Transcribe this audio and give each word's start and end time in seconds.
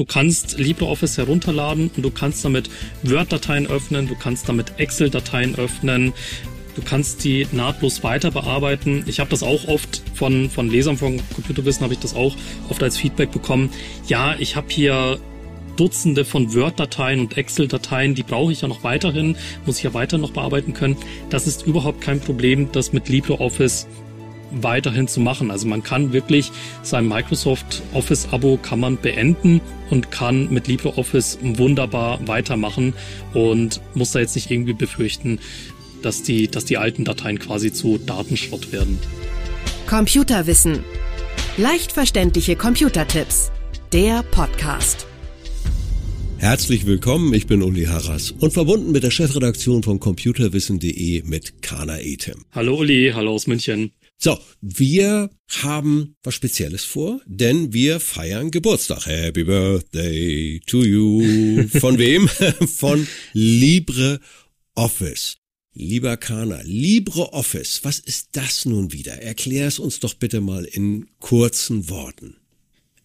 Du 0.00 0.04
kannst 0.04 0.60
LibreOffice 0.60 1.18
herunterladen 1.18 1.90
und 1.96 2.04
du 2.04 2.12
kannst 2.12 2.44
damit 2.44 2.70
Word-Dateien 3.02 3.66
öffnen, 3.66 4.06
du 4.06 4.14
kannst 4.14 4.48
damit 4.48 4.78
Excel-Dateien 4.78 5.56
öffnen, 5.56 6.12
du 6.76 6.82
kannst 6.82 7.24
die 7.24 7.48
nahtlos 7.50 8.04
weiter 8.04 8.30
bearbeiten. 8.30 9.02
Ich 9.08 9.18
habe 9.18 9.28
das 9.28 9.42
auch 9.42 9.66
oft 9.66 10.04
von, 10.14 10.50
von 10.50 10.70
Lesern 10.70 10.96
von 10.96 11.20
Computerwissen, 11.34 11.82
habe 11.82 11.94
ich 11.94 11.98
das 11.98 12.14
auch 12.14 12.36
oft 12.68 12.80
als 12.80 12.96
Feedback 12.96 13.32
bekommen. 13.32 13.70
Ja, 14.06 14.36
ich 14.38 14.54
habe 14.54 14.68
hier 14.70 15.18
Dutzende 15.76 16.24
von 16.24 16.54
Word-Dateien 16.54 17.18
und 17.18 17.36
Excel-Dateien, 17.36 18.14
die 18.14 18.22
brauche 18.22 18.52
ich 18.52 18.60
ja 18.60 18.68
noch 18.68 18.84
weiterhin, 18.84 19.36
muss 19.66 19.78
ich 19.78 19.82
ja 19.82 19.94
weiter 19.94 20.16
noch 20.16 20.30
bearbeiten 20.30 20.74
können. 20.74 20.96
Das 21.28 21.48
ist 21.48 21.66
überhaupt 21.66 22.02
kein 22.02 22.20
Problem, 22.20 22.70
das 22.70 22.92
mit 22.92 23.08
LibreOffice 23.08 23.88
weiterhin 24.50 25.08
zu 25.08 25.20
machen. 25.20 25.50
Also 25.50 25.66
man 25.66 25.82
kann 25.82 26.12
wirklich 26.12 26.50
sein 26.82 27.08
Microsoft 27.08 27.82
Office 27.92 28.28
Abo 28.32 28.58
kann 28.58 28.80
man 28.80 28.96
beenden 28.96 29.60
und 29.90 30.10
kann 30.10 30.52
mit 30.52 30.68
LibreOffice 30.68 31.38
wunderbar 31.42 32.26
weitermachen 32.26 32.94
und 33.34 33.80
muss 33.94 34.12
da 34.12 34.20
jetzt 34.20 34.34
nicht 34.34 34.50
irgendwie 34.50 34.74
befürchten, 34.74 35.38
dass 36.02 36.22
die, 36.22 36.48
dass 36.48 36.64
die 36.64 36.76
alten 36.76 37.04
Dateien 37.04 37.38
quasi 37.38 37.72
zu 37.72 37.98
Datenschrott 37.98 38.72
werden. 38.72 38.98
Computerwissen. 39.86 40.84
Leicht 41.56 41.92
verständliche 41.92 42.56
Computertipps. 42.56 43.50
Der 43.92 44.22
Podcast. 44.22 45.06
Herzlich 46.36 46.86
willkommen, 46.86 47.34
ich 47.34 47.48
bin 47.48 47.64
Uli 47.64 47.86
Harras 47.86 48.30
und 48.30 48.52
verbunden 48.52 48.92
mit 48.92 49.02
der 49.02 49.10
Chefredaktion 49.10 49.82
von 49.82 49.98
computerwissen.de 49.98 51.22
mit 51.24 51.62
Kana 51.62 51.98
Etem. 51.98 52.44
Hallo 52.52 52.76
Uli, 52.78 53.10
hallo 53.12 53.32
aus 53.32 53.48
München. 53.48 53.90
So, 54.20 54.36
wir 54.60 55.30
haben 55.62 56.16
was 56.24 56.34
Spezielles 56.34 56.82
vor, 56.82 57.20
denn 57.24 57.72
wir 57.72 58.00
feiern 58.00 58.50
Geburtstag. 58.50 59.06
Happy 59.06 59.44
Birthday 59.44 60.60
to 60.66 60.82
you. 60.82 61.68
Von 61.68 61.98
wem? 61.98 62.26
Von 62.66 63.06
LibreOffice. 63.32 65.36
Lieber 65.72 66.16
Kana, 66.16 66.60
LibreOffice, 66.64 67.84
was 67.84 68.00
ist 68.00 68.30
das 68.32 68.64
nun 68.64 68.92
wieder? 68.92 69.22
Erklär 69.22 69.68
es 69.68 69.78
uns 69.78 70.00
doch 70.00 70.14
bitte 70.14 70.40
mal 70.40 70.64
in 70.64 71.06
kurzen 71.20 71.88
Worten. 71.88 72.38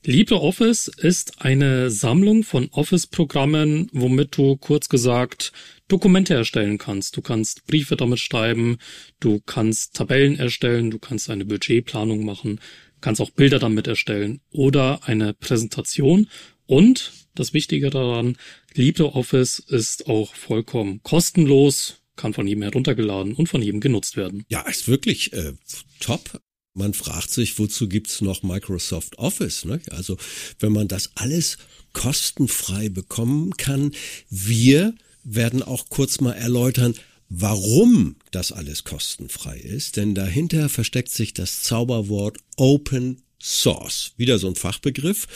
LibreOffice 0.06 0.88
ist 0.88 1.44
eine 1.44 1.92
Sammlung 1.92 2.44
von 2.44 2.70
Office-Programmen, 2.72 3.88
womit 3.94 4.36
du 4.36 4.58
kurz 4.58 4.90
gesagt 4.90 5.52
Dokumente 5.88 6.34
erstellen 6.34 6.78
kannst. 6.78 7.18
Du 7.18 7.22
kannst 7.22 7.66
Briefe 7.66 7.96
damit 7.96 8.20
schreiben, 8.20 8.78
du 9.20 9.42
kannst 9.46 9.96
Tabellen 9.96 10.38
erstellen, 10.40 10.92
du 10.92 11.00
kannst 11.00 11.30
eine 11.30 11.46
Budgetplanung 11.46 12.26
machen, 12.26 12.60
kannst 13.02 13.22
auch 13.22 13.32
Bilder 13.32 13.60
damit 13.60 13.88
erstellen 13.88 14.40
oder 14.52 15.08
eine 15.08 15.34
Präsentation. 15.34 16.30
Und 16.66 17.12
das 17.36 17.54
Wichtige 17.54 17.90
daran, 17.90 18.38
LibreOffice 18.74 19.60
ist 19.60 20.08
auch 20.08 20.34
vollkommen 20.36 21.02
kostenlos, 21.04 21.98
kann 22.16 22.34
von 22.34 22.48
jedem 22.48 22.64
heruntergeladen 22.64 23.34
und 23.34 23.50
von 23.50 23.62
jedem 23.62 23.82
genutzt 23.82 24.18
werden. 24.18 24.46
Ja, 24.50 24.62
ist 24.62 24.88
wirklich 24.88 25.34
äh, 25.34 25.54
top. 26.00 26.40
Man 26.76 26.94
fragt 26.94 27.30
sich, 27.30 27.60
wozu 27.60 27.88
gibt's 27.88 28.22
noch 28.22 28.42
Microsoft 28.42 29.18
Office? 29.20 29.66
Ne? 29.66 29.80
Also 29.92 30.18
wenn 30.60 30.72
man 30.72 30.88
das 30.88 31.12
alles 31.16 31.58
kostenfrei 31.94 32.90
bekommen 32.90 33.52
kann, 33.58 33.92
wir 34.30 34.96
werden 35.24 35.64
auch 35.64 35.90
kurz 35.90 36.20
mal 36.20 36.34
erläutern, 36.34 36.96
warum 37.30 38.16
das 38.32 38.52
alles 38.52 38.84
kostenfrei 38.84 39.58
ist, 39.58 39.98
denn 39.98 40.14
dahinter 40.14 40.70
versteckt 40.70 41.10
sich 41.10 41.34
das 41.34 41.64
Zauberwort 41.64 42.38
Open 42.58 43.22
Source. 43.42 44.14
Wieder 44.18 44.40
so 44.40 44.48
ein 44.48 44.56
Fachbegriff, 44.56 45.28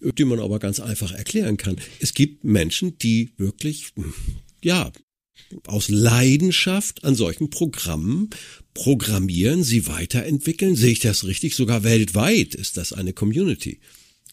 den 0.00 0.28
man 0.28 0.40
aber 0.40 0.58
ganz 0.58 0.80
einfach 0.80 1.12
erklären 1.12 1.56
kann. 1.56 1.76
Es 2.00 2.14
gibt 2.14 2.44
Menschen, 2.44 2.98
die 2.98 3.32
wirklich, 3.36 3.92
ja, 4.62 4.92
aus 5.66 5.88
Leidenschaft 5.88 7.04
an 7.04 7.14
solchen 7.14 7.50
Programmen 7.50 8.30
programmieren, 8.74 9.62
sie 9.64 9.86
weiterentwickeln. 9.86 10.76
Sehe 10.76 10.92
ich 10.92 11.00
das 11.00 11.24
richtig? 11.24 11.54
Sogar 11.54 11.84
weltweit 11.84 12.54
ist 12.54 12.76
das 12.76 12.92
eine 12.92 13.12
Community. 13.12 13.80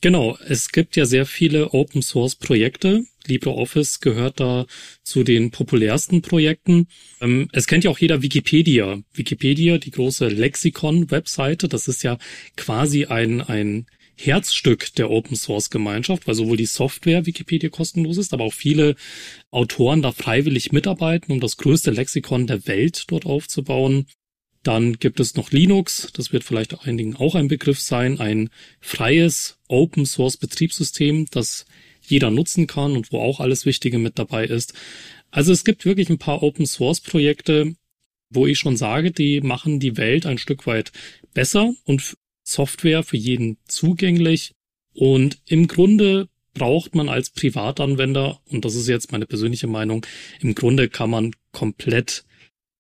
Genau, 0.01 0.38
es 0.47 0.72
gibt 0.72 0.95
ja 0.95 1.06
sehr 1.06 1.25
viele 1.25 1.73
Open 1.73 2.01
Source 2.01 2.35
Projekte. 2.35 3.06
LibreOffice 3.28 4.01
gehört 4.01 4.39
da 4.39 4.66
zu 5.03 5.23
den 5.23 5.51
populärsten 5.51 6.22
Projekten. 6.22 6.88
Ähm, 7.22 7.50
es 7.53 7.67
kennt 7.67 7.83
ja 7.83 7.91
auch 7.91 7.97
jeder 7.97 8.22
Wikipedia. 8.22 9.01
Wikipedia, 9.13 9.78
die 9.78 9.91
große 9.91 10.28
Lexikon-Webseite, 10.28 11.67
das 11.67 11.88
ist 11.88 12.03
ja 12.03 12.17
quasi 12.56 13.06
ein, 13.06 13.41
ein 13.41 13.88
Herzstück 14.17 14.94
der 14.95 15.11
Open 15.11 15.35
Source 15.35 15.69
Gemeinschaft, 15.69 16.27
weil 16.27 16.35
sowohl 16.35 16.57
die 16.57 16.66
Software 16.66 17.25
Wikipedia 17.25 17.69
kostenlos 17.69 18.17
ist, 18.17 18.33
aber 18.33 18.45
auch 18.45 18.53
viele 18.53 18.95
Autoren 19.51 20.01
da 20.01 20.12
freiwillig 20.12 20.72
mitarbeiten, 20.72 21.31
um 21.33 21.39
das 21.39 21.57
größte 21.57 21.91
Lexikon 21.91 22.47
der 22.47 22.66
Welt 22.67 23.06
dort 23.07 23.25
aufzubauen. 23.25 24.07
Dann 24.63 24.94
gibt 25.00 25.19
es 25.19 25.35
noch 25.35 25.51
Linux, 25.51 26.09
das 26.13 26.31
wird 26.31 26.44
vielleicht 26.44 26.88
einigen 26.88 27.16
auch 27.16 27.35
ein 27.35 27.50
Begriff 27.50 27.79
sein, 27.79 28.19
ein 28.19 28.50
freies 28.79 29.55
Open 29.68 30.06
Source 30.06 30.38
Betriebssystem, 30.38 31.28
das 31.31 31.66
jeder 32.02 32.31
nutzen 32.31 32.68
kann 32.68 32.96
und 32.96 33.12
wo 33.12 33.20
auch 33.20 33.40
alles 33.40 33.66
Wichtige 33.66 33.98
mit 33.98 34.20
dabei 34.20 34.46
ist. 34.46 34.74
Also 35.31 35.52
es 35.52 35.64
gibt 35.64 35.86
wirklich 35.86 36.09
ein 36.09 36.18
paar 36.18 36.44
Open 36.44 36.66
Source 36.66 37.02
Projekte, 37.02 37.75
wo 38.30 38.48
ich 38.48 38.59
schon 38.59 38.78
sage, 38.78 39.12
die 39.12 39.42
machen 39.42 39.80
die 39.80 39.98
Welt 39.98 40.25
ein 40.25 40.38
Stück 40.38 40.68
weit 40.68 40.92
besser 41.34 41.74
und 41.84 42.16
Software 42.44 43.04
für 43.04 43.18
jeden 43.18 43.58
zugänglich. 43.68 44.54
Und 44.94 45.40
im 45.46 45.68
Grunde 45.68 46.30
braucht 46.54 46.96
man 46.96 47.09
als 47.09 47.30
Privatanwender, 47.31 48.40
und 48.50 48.66
das 48.66 48.75
ist 48.75 48.88
jetzt 48.88 49.12
meine 49.12 49.25
persönliche 49.25 49.68
Meinung, 49.68 50.06
im 50.40 50.56
Grunde 50.56 50.90
kann 50.90 51.09
man 51.09 51.36
komplett 51.52 52.24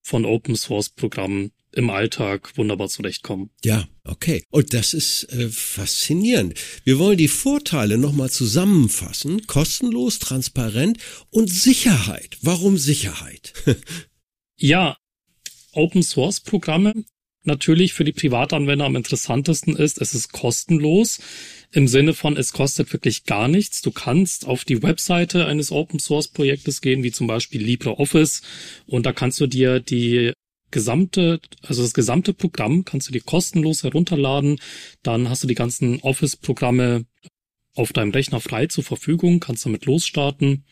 von 0.01 0.25
Open 0.25 0.55
Source 0.55 0.89
Programmen 0.89 1.51
im 1.75 1.89
Alltag 1.89 2.57
wunderbar 2.57 2.87
zurechtkommen. 2.87 3.49
Ja, 3.63 3.87
okay. 4.03 4.43
Und 4.49 4.73
das 4.73 4.93
ist 4.93 5.25
äh, 5.33 5.49
faszinierend. 5.49 6.55
Wir 6.83 6.99
wollen 6.99 7.17
die 7.17 7.27
Vorteile 7.27 7.97
nochmal 7.97 8.29
zusammenfassen. 8.29 9.45
Kostenlos, 9.45 10.19
transparent 10.19 10.97
und 11.29 11.51
Sicherheit. 11.51 12.37
Warum 12.41 12.77
Sicherheit? 12.77 13.53
ja, 14.57 14.97
Open 15.73 16.03
Source 16.03 16.39
Programme 16.39 17.05
natürlich 17.45 17.93
für 17.93 18.03
die 18.03 18.11
Privatanwender 18.11 18.85
am 18.85 18.95
interessantesten 18.95 19.75
ist, 19.75 20.01
es 20.01 20.13
ist 20.13 20.31
kostenlos 20.31 21.19
im 21.71 21.87
Sinne 21.87 22.13
von, 22.13 22.37
es 22.37 22.53
kostet 22.53 22.91
wirklich 22.93 23.25
gar 23.25 23.47
nichts. 23.47 23.81
Du 23.81 23.91
kannst 23.91 24.47
auf 24.47 24.65
die 24.65 24.81
Webseite 24.81 25.45
eines 25.45 25.71
Open 25.71 25.99
Source 25.99 26.27
Projektes 26.27 26.81
gehen, 26.81 27.03
wie 27.03 27.11
zum 27.11 27.27
Beispiel 27.27 27.61
LibreOffice, 27.61 28.41
und 28.87 29.05
da 29.05 29.13
kannst 29.13 29.39
du 29.39 29.47
dir 29.47 29.79
die 29.79 30.33
gesamte, 30.71 31.39
also 31.61 31.81
das 31.81 31.93
gesamte 31.93 32.33
Programm 32.33 32.85
kannst 32.85 33.07
du 33.07 33.11
dir 33.11 33.21
kostenlos 33.21 33.83
herunterladen. 33.83 34.59
Dann 35.03 35.29
hast 35.29 35.43
du 35.43 35.47
die 35.47 35.55
ganzen 35.55 36.01
Office-Programme 36.01 37.05
auf 37.75 37.93
deinem 37.93 38.11
Rechner 38.11 38.39
frei 38.39 38.67
zur 38.67 38.83
Verfügung, 38.83 39.39
kannst 39.39 39.65
damit 39.65 39.85
losstarten. 39.85 40.63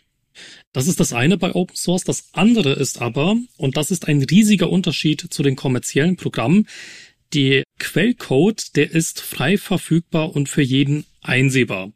Das 0.71 0.87
ist 0.87 0.99
das 0.99 1.13
eine 1.13 1.37
bei 1.37 1.53
Open 1.53 1.75
Source. 1.75 2.03
Das 2.03 2.29
andere 2.33 2.73
ist 2.73 3.01
aber, 3.01 3.37
und 3.57 3.77
das 3.77 3.91
ist 3.91 4.07
ein 4.07 4.23
riesiger 4.23 4.69
Unterschied 4.69 5.21
zu 5.29 5.43
den 5.43 5.55
kommerziellen 5.55 6.15
Programmen, 6.15 6.67
die 7.33 7.63
Quellcode, 7.79 8.75
der 8.75 8.91
ist 8.91 9.19
frei 9.19 9.57
verfügbar 9.57 10.35
und 10.35 10.49
für 10.49 10.61
jeden 10.61 11.05
einsehbar. 11.21 11.91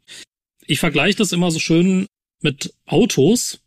Ich 0.66 0.80
vergleiche 0.80 1.18
das 1.18 1.32
immer 1.32 1.50
so 1.50 1.58
schön 1.58 2.06
mit 2.42 2.74
Autos. 2.86 3.60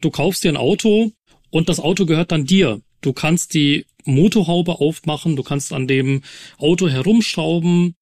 Du 0.00 0.10
kaufst 0.10 0.44
dir 0.44 0.52
ein 0.52 0.56
Auto 0.56 1.12
und 1.50 1.68
das 1.68 1.80
Auto 1.80 2.06
gehört 2.06 2.30
dann 2.30 2.44
dir. 2.44 2.80
Du 3.04 3.12
kannst 3.12 3.52
die 3.52 3.84
Motorhaube 4.06 4.80
aufmachen, 4.80 5.36
du 5.36 5.42
kannst 5.42 5.74
an 5.74 5.86
dem 5.86 6.22
Auto 6.56 6.88
herumschrauben, 6.88 7.96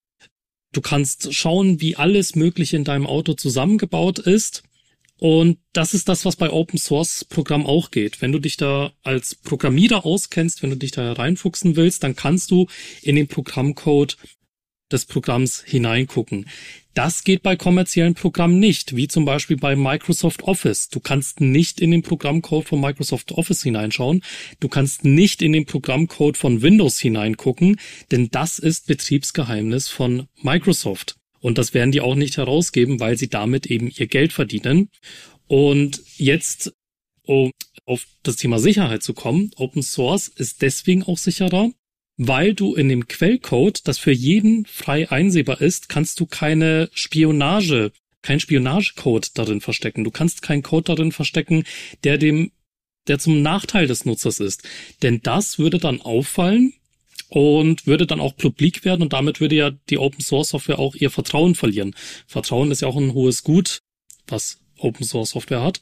du 0.71 0.81
kannst 0.81 1.35
schauen, 1.35 1.81
wie 1.81 1.97
alles 1.97 2.37
Mögliche 2.37 2.77
in 2.77 2.85
deinem 2.85 3.09
Auto 3.09 3.35
zusammengebaut 3.35 4.21
ist. 4.21 4.63
Und 5.19 5.59
das 5.73 5.93
ist 5.95 6.09
das, 6.09 6.25
was 6.25 6.37
bei 6.37 6.51
Open 6.51 6.79
Source 6.79 7.25
Programm 7.25 7.67
auch 7.67 7.91
geht. 7.91 8.23
Wenn 8.23 8.31
du 8.31 8.39
dich 8.39 8.57
da 8.57 8.93
als 9.03 9.35
Programmierer 9.35 10.07
auskennst, 10.07 10.63
wenn 10.63 10.71
du 10.71 10.77
dich 10.77 10.93
da 10.93 11.13
reinfuchsen 11.13 11.75
willst, 11.75 12.05
dann 12.05 12.15
kannst 12.15 12.53
du 12.53 12.69
in 13.03 13.17
den 13.17 13.27
Programmcode 13.27 14.17
des 14.93 15.07
Programms 15.07 15.63
hineingucken. 15.67 16.47
Das 16.95 17.25
geht 17.25 17.43
bei 17.43 17.57
kommerziellen 17.57 18.15
Programmen 18.15 18.59
nicht, 18.59 18.95
wie 18.97 19.09
zum 19.09 19.25
Beispiel 19.25 19.57
bei 19.57 19.77
Microsoft 19.77 20.43
Office. 20.43 20.91
Du 20.91 21.01
kannst 21.01 21.41
nicht 21.41 21.81
in 21.81 21.91
den 21.91 22.03
Programmcode 22.03 22.69
von 22.69 22.81
Microsoft 22.81 23.33
Office 23.33 23.63
hineinschauen. 23.63 24.23
Du 24.61 24.69
kannst 24.69 25.05
nicht 25.05 25.41
in 25.41 25.53
den 25.53 25.65
Programmcode 25.65 26.37
von 26.37 26.61
Windows 26.61 27.01
hineingucken, 27.01 27.81
denn 28.11 28.29
das 28.31 28.59
ist 28.59 28.87
Betriebsgeheimnis 28.87 29.89
von 29.89 30.29
Microsoft. 30.43 31.17
Und 31.41 31.57
das 31.57 31.73
werden 31.73 31.93
die 31.93 32.03
auch 32.03 32.15
nicht 32.15 32.37
herausgeben, 32.37 33.01
weil 33.01 33.17
sie 33.17 33.29
damit 33.29 33.67
eben 33.67 33.91
ihr 33.91 34.07
Geld 34.07 34.33
verdienen. 34.33 34.91
Und 35.49 36.03
jetzt, 36.17 36.75
um 37.25 37.51
auf 37.87 38.07
das 38.23 38.37
Thema 38.37 38.59
Sicherheit 38.59 39.03
zu 39.03 39.15
kommen, 39.15 39.51
Open 39.57 39.83
Source 39.83 40.29
ist 40.29 40.63
deswegen 40.63 41.03
auch 41.03 41.19
sicherer, 41.19 41.71
weil 42.29 42.55
du 42.55 42.75
in 42.75 42.89
dem 42.89 43.09
Quellcode, 43.09 43.87
das 43.87 43.99
für 43.99 44.13
jeden 44.13 44.67
frei 44.67 45.11
einsehbar 45.11 45.61
ist, 45.61 45.89
kannst 45.89 46.21
du 46.21 46.27
keine 46.27 46.89
Spionage 46.93 47.93
kein 48.23 48.41
Spionagecode 48.41 49.37
darin 49.37 49.61
verstecken. 49.61 50.05
Du 50.05 50.11
kannst 50.11 50.43
keinen 50.43 50.63
Code 50.63 50.95
darin 50.95 51.13
verstecken, 51.13 51.65
der 52.05 52.19
dem, 52.19 52.53
der 53.09 53.19
zum 53.19 53.43
Nachteil 53.43 53.87
des 53.87 54.05
Nutzers 54.05 54.41
ist. 54.41 54.63
Denn 55.03 55.21
das 55.23 55.59
würde 55.59 55.79
dann 55.79 56.01
auffallen 56.01 56.73
und 57.29 57.87
würde 57.87 58.07
dann 58.07 58.21
auch 58.21 58.37
publik 58.37 58.85
werden 58.85 59.03
und 59.03 59.13
damit 59.13 59.41
würde 59.41 59.57
ja 59.57 59.71
die 59.91 59.99
Open 59.99 60.21
Source 60.21 60.51
Software 60.51 60.79
auch 60.79 60.95
ihr 60.95 61.11
Vertrauen 61.11 61.55
verlieren. 61.55 61.95
Vertrauen 62.27 62.71
ist 62.71 62.83
ja 62.83 62.89
auch 62.89 62.97
ein 62.97 63.13
hohes 63.13 63.43
Gut, 63.43 63.81
was 64.27 64.61
Open 64.79 65.05
Source 65.05 65.31
Software 65.31 65.63
hat. 65.63 65.81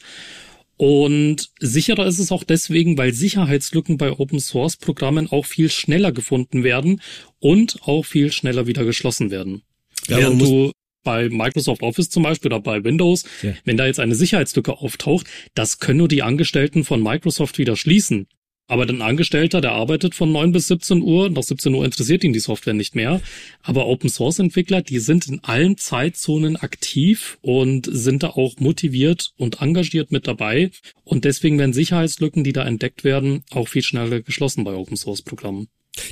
Und 0.80 1.50
sicherer 1.58 2.06
ist 2.06 2.18
es 2.18 2.32
auch 2.32 2.42
deswegen, 2.42 2.96
weil 2.96 3.12
Sicherheitslücken 3.12 3.98
bei 3.98 4.12
Open 4.12 4.40
Source 4.40 4.78
Programmen 4.78 5.30
auch 5.30 5.44
viel 5.44 5.68
schneller 5.68 6.10
gefunden 6.10 6.64
werden 6.64 7.02
und 7.38 7.82
auch 7.82 8.06
viel 8.06 8.32
schneller 8.32 8.66
wieder 8.66 8.86
geschlossen 8.86 9.30
werden. 9.30 9.60
Ja, 10.08 10.16
Während 10.16 10.40
du 10.40 10.72
bei 11.04 11.28
Microsoft 11.28 11.82
Office 11.82 12.08
zum 12.08 12.22
Beispiel 12.22 12.50
oder 12.50 12.62
bei 12.62 12.82
Windows, 12.82 13.26
ja. 13.42 13.52
wenn 13.66 13.76
da 13.76 13.84
jetzt 13.84 14.00
eine 14.00 14.14
Sicherheitslücke 14.14 14.78
auftaucht, 14.78 15.26
das 15.52 15.80
können 15.80 15.98
nur 15.98 16.08
die 16.08 16.22
Angestellten 16.22 16.82
von 16.82 17.02
Microsoft 17.02 17.58
wieder 17.58 17.76
schließen. 17.76 18.26
Aber 18.70 18.88
ein 18.88 19.02
Angestellter, 19.02 19.60
der 19.60 19.72
arbeitet 19.72 20.14
von 20.14 20.30
9 20.30 20.52
bis 20.52 20.68
17 20.68 21.02
Uhr, 21.02 21.28
nach 21.28 21.42
17 21.42 21.74
Uhr 21.74 21.84
interessiert 21.84 22.22
ihn 22.22 22.32
die 22.32 22.38
Software 22.38 22.72
nicht 22.72 22.94
mehr. 22.94 23.20
Aber 23.62 23.88
Open 23.88 24.08
Source 24.08 24.38
Entwickler, 24.38 24.80
die 24.80 25.00
sind 25.00 25.26
in 25.26 25.42
allen 25.42 25.76
Zeitzonen 25.76 26.54
aktiv 26.54 27.36
und 27.40 27.88
sind 27.90 28.22
da 28.22 28.28
auch 28.28 28.60
motiviert 28.60 29.32
und 29.36 29.60
engagiert 29.60 30.12
mit 30.12 30.28
dabei. 30.28 30.70
Und 31.02 31.24
deswegen 31.24 31.58
werden 31.58 31.72
Sicherheitslücken, 31.72 32.44
die 32.44 32.52
da 32.52 32.64
entdeckt 32.64 33.02
werden, 33.02 33.42
auch 33.50 33.66
viel 33.66 33.82
schneller 33.82 34.20
geschlossen 34.20 34.62
bei 34.62 34.72
Open 34.72 34.96
Source 34.96 35.22
Programmen. 35.22 35.66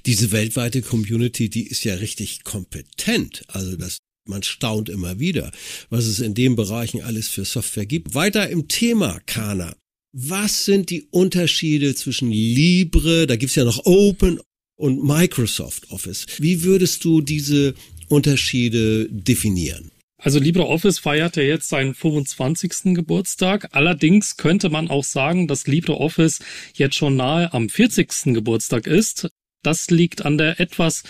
Diese 0.07 0.33
weltweite 0.33 0.83
Community, 0.83 1.49
die 1.49 1.69
ist 1.69 1.85
ja 1.85 1.95
richtig 1.95 2.43
kompetent. 2.43 3.45
Also 3.47 3.77
das 3.77 3.99
man 4.25 4.43
staunt 4.43 4.89
immer 4.89 5.21
wieder, 5.21 5.53
was 5.91 6.07
es 6.07 6.19
in 6.19 6.35
den 6.35 6.57
Bereichen 6.57 7.03
alles 7.03 7.29
für 7.29 7.45
Software 7.45 7.87
gibt. 7.87 8.15
Weiter 8.15 8.51
im 8.51 8.67
Thema 8.67 9.21
Kana. 9.27 9.77
Was 10.13 10.65
sind 10.65 10.89
die 10.89 11.07
Unterschiede 11.11 11.95
zwischen 11.95 12.31
Libre, 12.31 13.27
da 13.27 13.37
gibt's 13.37 13.57
ja 13.57 13.65
noch 13.65 13.85
Open 13.85 14.41
und 14.77 15.05
Microsoft 15.05 15.91
Office? 15.91 16.27
Wie 16.39 16.63
würdest 16.63 17.05
du 17.05 17.21
diese 17.21 17.75
Unterschiede 18.09 19.07
definieren? 19.11 19.91
Also 20.21 20.41
LibreOffice 20.41 20.99
feiert 20.99 21.37
ja 21.37 21.43
jetzt 21.43 21.69
seinen 21.69 21.95
25. 21.95 22.95
Geburtstag. 22.95 23.69
Allerdings 23.73 24.37
könnte 24.37 24.71
man 24.71 24.89
auch 24.89 25.05
sagen, 25.05 25.47
dass 25.47 25.67
LibreOffice 25.67 26.41
jetzt 26.75 26.97
schon 26.97 27.17
nahe 27.17 27.53
am 27.53 27.69
40. 27.69 28.35
Geburtstag 28.35 28.87
ist. 28.87 29.29
Das 29.63 29.91
liegt 29.91 30.25
an 30.25 30.39
der 30.39 30.59
etwas 30.59 31.05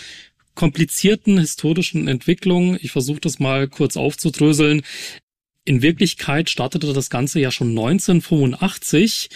komplizierten 0.53 1.39
historischen 1.39 2.07
Entwicklung. 2.07 2.77
Ich 2.81 2.91
versuche 2.91 3.21
das 3.21 3.39
mal 3.39 3.67
kurz 3.67 3.97
aufzudröseln. 3.97 4.83
In 5.65 5.81
Wirklichkeit 5.81 6.49
startete 6.49 6.93
das 6.93 7.09
Ganze 7.09 7.39
ja 7.39 7.51
schon 7.51 7.69
1985 7.69 9.29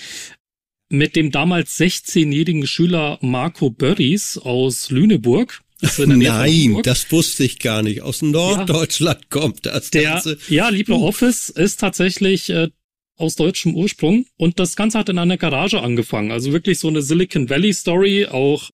mit 0.89 1.15
dem 1.15 1.31
damals 1.31 1.77
16-jährigen 1.79 2.67
Schüler 2.67 3.17
Marco 3.21 3.69
Börries 3.69 4.37
aus 4.37 4.89
Lüneburg. 4.89 5.61
Nein, 5.97 6.79
das 6.83 7.11
wusste 7.11 7.43
ich 7.43 7.59
gar 7.59 7.81
nicht. 7.81 8.01
Aus 8.01 8.21
Norddeutschland 8.21 9.21
ja, 9.21 9.27
kommt 9.29 9.65
das 9.65 9.89
der, 9.91 10.03
Ganze. 10.03 10.37
Ja, 10.47 10.69
LibreOffice 10.69 11.49
ist 11.49 11.79
tatsächlich 11.79 12.49
äh, 12.49 12.69
aus 13.17 13.35
deutschem 13.35 13.75
Ursprung 13.75 14.25
und 14.37 14.59
das 14.59 14.75
Ganze 14.75 14.97
hat 14.97 15.09
in 15.09 15.17
einer 15.17 15.37
Garage 15.37 15.81
angefangen. 15.81 16.31
Also 16.31 16.51
wirklich 16.51 16.79
so 16.79 16.87
eine 16.87 17.01
Silicon 17.01 17.49
Valley 17.49 17.73
Story. 17.73 18.25
Auch 18.25 18.69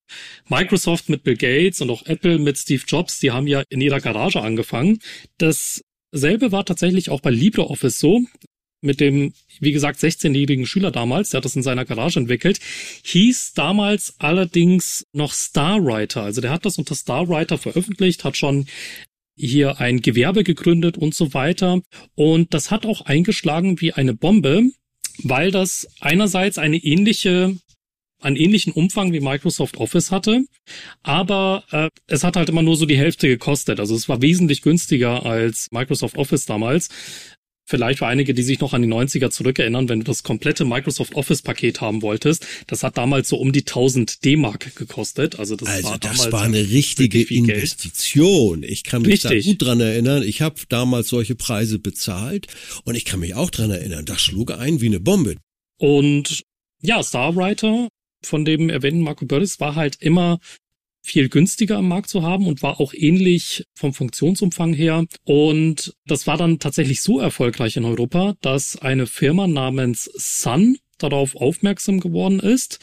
Microsoft 0.50 1.10
mit 1.10 1.24
Bill 1.24 1.36
Gates 1.36 1.82
und 1.82 1.90
auch 1.90 2.06
Apple 2.06 2.38
mit 2.38 2.58
Steve 2.58 2.84
Jobs, 2.88 3.20
die 3.20 3.32
haben 3.32 3.48
ja 3.48 3.64
in 3.70 3.82
ihrer 3.82 4.00
Garage 4.00 4.42
angefangen. 4.42 5.00
Dasselbe 6.12 6.52
war 6.52 6.66
tatsächlich 6.66 7.10
auch 7.10 7.22
bei 7.22 7.30
LibreOffice 7.30 8.00
so. 8.00 8.22
Mit 8.82 9.02
dem, 9.02 9.34
wie 9.60 9.74
gesagt, 9.74 10.00
16-jährigen 10.00 10.66
Schüler 10.66 10.90
damals, 10.90 11.32
der 11.32 11.40
hat 11.40 11.46
das 11.46 11.58
in 11.58 11.64
seiner 11.64 11.84
Garage 11.84 12.18
entwickelt, 12.18 12.60
hieß 13.04 13.54
damals 13.54 14.16
allerdings 14.20 15.06
noch 15.12 15.34
Starwriter. 15.34 16.24
Also 16.24 16.40
der 16.40 16.52
hat 16.52 16.66
das 16.66 16.78
unter 16.78 16.96
Starwriter 16.96 17.58
veröffentlicht, 17.58 18.24
hat 18.24 18.38
schon 18.38 18.68
hier 19.36 19.82
ein 19.82 20.02
Gewerbe 20.02 20.46
gegründet 20.46 20.98
und 20.98 21.14
so 21.14 21.34
weiter. 21.34 21.82
Und 22.16 22.54
das 22.54 22.72
hat 22.72 22.86
auch 22.86 23.02
eingeschlagen 23.02 23.82
wie 23.82 23.92
eine 23.92 24.14
Bombe, 24.14 24.64
weil 25.24 25.52
das 25.52 25.88
einerseits 26.00 26.58
eine 26.58 26.78
ähnliche 26.78 27.58
einen 28.20 28.36
ähnlichen 28.36 28.74
Umfang 28.74 29.14
wie 29.14 29.20
Microsoft 29.20 29.78
Office 29.78 30.12
hatte, 30.12 30.46
aber 31.04 31.64
äh, 31.72 31.90
es 32.08 32.24
hat 32.24 32.36
halt 32.36 32.50
immer 32.50 32.62
nur 32.62 32.76
so 32.76 32.86
die 32.86 32.98
Hälfte 32.98 33.28
gekostet. 33.28 33.80
Also 33.80 33.96
es 33.96 34.10
war 34.10 34.22
wesentlich 34.22 34.62
günstiger 34.62 35.26
als 35.26 35.68
Microsoft 35.72 36.18
Office 36.18 36.46
damals. 36.46 36.90
Vielleicht 37.70 38.00
für 38.00 38.08
einige, 38.08 38.34
die 38.34 38.42
sich 38.42 38.60
noch 38.62 38.74
an 38.74 38.82
die 38.82 38.88
90er 38.88 39.30
zurückerinnern, 39.30 39.90
wenn 39.90 40.00
du 40.00 40.06
das 40.06 40.24
komplette 40.24 40.66
Microsoft 40.66 41.14
Office 41.14 41.44
Paket 41.44 41.82
haben 41.82 42.02
wolltest, 42.02 42.48
das 42.66 42.82
hat 42.82 42.98
damals 42.98 43.30
so 43.30 43.38
um 43.38 43.52
die 43.52 43.60
1000 43.60 44.26
D-Mark 44.26 44.76
gekostet. 44.76 45.38
Also 45.38 45.56
das 45.56 45.70
also 45.70 45.90
war 45.90 46.00
das 46.00 46.32
war 46.32 46.42
eine 46.42 46.68
richtige 46.72 47.22
Investition. 47.22 48.64
Ich 48.64 48.84
kann 48.84 49.04
mich 49.04 49.24
Richtig. 49.24 49.46
da 49.46 49.52
gut 49.52 49.62
dran 49.62 49.82
erinnern. 49.82 50.24
Ich 50.24 50.42
habe 50.42 50.56
damals 50.68 51.10
solche 51.10 51.36
Preise 51.36 51.78
bezahlt 51.78 52.48
und 52.86 52.96
ich 52.96 53.06
kann 53.06 53.20
mich 53.20 53.36
auch 53.36 53.52
dran 53.52 53.70
erinnern. 53.70 54.04
Das 54.04 54.20
schlug 54.20 54.50
ein 54.50 54.82
wie 54.82 54.88
eine 54.88 55.00
Bombe. 55.00 55.36
Und 55.78 56.42
ja, 56.82 57.04
Starwriter 57.04 57.88
von 58.22 58.46
dem 58.46 58.70
erwähnten 58.70 59.02
Marco 59.02 59.26
Bördes 59.26 59.60
war 59.60 59.76
halt 59.76 59.98
immer 60.02 60.40
viel 61.02 61.30
günstiger 61.30 61.78
am 61.78 61.88
Markt 61.88 62.10
zu 62.10 62.24
haben 62.24 62.46
und 62.48 62.62
war 62.62 62.80
auch 62.80 62.94
ähnlich 62.94 63.66
vom 63.74 63.94
Funktionsumfang 63.94 64.74
her. 64.74 65.06
Und 65.24 65.96
das 66.06 66.28
war 66.28 66.38
dann 66.38 66.60
tatsächlich 66.60 67.02
so 67.02 67.20
erfolgreich 67.20 67.78
in 67.78 67.86
Europa, 67.86 68.36
dass 68.42 68.78
eine 68.78 69.08
Firma 69.08 69.48
namens 69.48 70.06
Sun 70.16 70.78
darauf 70.98 71.36
aufmerksam 71.36 72.00
geworden 72.00 72.40
ist 72.40 72.80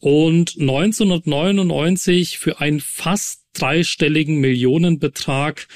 und 0.00 0.56
1999 0.58 2.38
für 2.38 2.60
einen 2.60 2.80
fast 2.80 3.44
dreistelligen 3.52 4.40
Millionenbetrag 4.40 5.68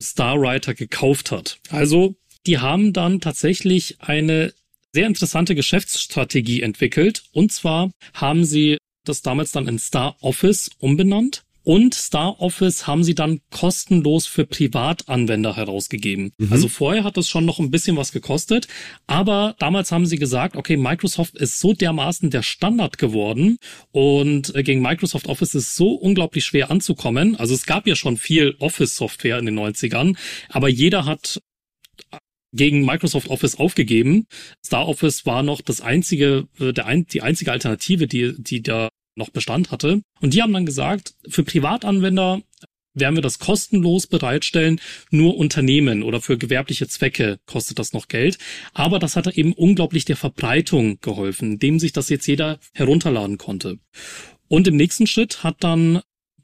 Starwriter 0.00 0.74
gekauft 0.74 1.30
hat. 1.30 1.58
Also 1.70 2.16
die 2.46 2.58
haben 2.58 2.92
dann 2.92 3.20
tatsächlich 3.20 3.96
eine 4.00 4.52
sehr 4.96 5.06
interessante 5.06 5.54
Geschäftsstrategie 5.54 6.62
entwickelt. 6.62 7.24
Und 7.32 7.52
zwar 7.52 7.90
haben 8.14 8.46
sie 8.46 8.78
das 9.04 9.20
damals 9.20 9.52
dann 9.52 9.68
in 9.68 9.78
Star 9.78 10.16
Office 10.22 10.70
umbenannt. 10.78 11.42
Und 11.64 11.94
Star 11.94 12.40
Office 12.40 12.86
haben 12.86 13.04
sie 13.04 13.14
dann 13.14 13.40
kostenlos 13.50 14.26
für 14.26 14.46
Privatanwender 14.46 15.54
herausgegeben. 15.54 16.32
Mhm. 16.38 16.50
Also 16.50 16.68
vorher 16.68 17.04
hat 17.04 17.18
das 17.18 17.28
schon 17.28 17.44
noch 17.44 17.58
ein 17.58 17.70
bisschen 17.70 17.96
was 17.96 18.10
gekostet, 18.12 18.68
aber 19.06 19.54
damals 19.58 19.92
haben 19.92 20.06
sie 20.06 20.16
gesagt, 20.16 20.56
okay, 20.56 20.78
Microsoft 20.78 21.36
ist 21.36 21.58
so 21.58 21.74
dermaßen 21.74 22.30
der 22.30 22.42
Standard 22.42 22.96
geworden 22.96 23.58
und 23.90 24.54
äh, 24.54 24.62
gegen 24.62 24.80
Microsoft 24.80 25.26
Office 25.26 25.56
ist 25.56 25.74
so 25.74 25.90
unglaublich 25.90 26.44
schwer 26.44 26.70
anzukommen. 26.70 27.36
Also 27.36 27.52
es 27.52 27.66
gab 27.66 27.86
ja 27.86 27.96
schon 27.96 28.16
viel 28.16 28.54
Office-Software 28.60 29.40
in 29.40 29.46
den 29.46 29.58
90ern, 29.58 30.16
aber 30.48 30.68
jeder 30.68 31.04
hat 31.04 31.40
gegen 32.56 32.84
Microsoft 32.84 33.28
Office 33.28 33.56
aufgegeben. 33.56 34.26
Star 34.64 34.88
Office 34.88 35.26
war 35.26 35.42
noch 35.42 35.60
das 35.60 35.80
einzige, 35.80 36.48
äh, 36.58 36.72
der 36.72 36.86
ein, 36.86 37.06
die 37.06 37.22
einzige 37.22 37.52
Alternative, 37.52 38.06
die, 38.06 38.34
die 38.36 38.62
da 38.62 38.88
noch 39.14 39.30
Bestand 39.30 39.70
hatte. 39.70 40.02
Und 40.20 40.34
die 40.34 40.42
haben 40.42 40.52
dann 40.52 40.66
gesagt, 40.66 41.14
für 41.28 41.42
Privatanwender 41.42 42.42
werden 42.96 43.14
wir 43.14 43.22
das 43.22 43.38
kostenlos 43.38 44.06
bereitstellen, 44.06 44.80
nur 45.10 45.36
Unternehmen 45.36 46.02
oder 46.02 46.20
für 46.20 46.38
gewerbliche 46.38 46.88
Zwecke 46.88 47.38
kostet 47.46 47.78
das 47.78 47.92
noch 47.92 48.08
Geld. 48.08 48.38
Aber 48.72 48.98
das 48.98 49.16
hat 49.16 49.26
eben 49.36 49.52
unglaublich 49.52 50.06
der 50.06 50.16
Verbreitung 50.16 50.98
geholfen, 51.00 51.52
indem 51.52 51.78
sich 51.78 51.92
das 51.92 52.08
jetzt 52.08 52.26
jeder 52.26 52.58
herunterladen 52.72 53.38
konnte. 53.38 53.78
Und 54.48 54.66
im 54.66 54.76
nächsten 54.76 55.06
Schritt 55.06 55.44
hat 55.44 55.56
dann 55.60 56.00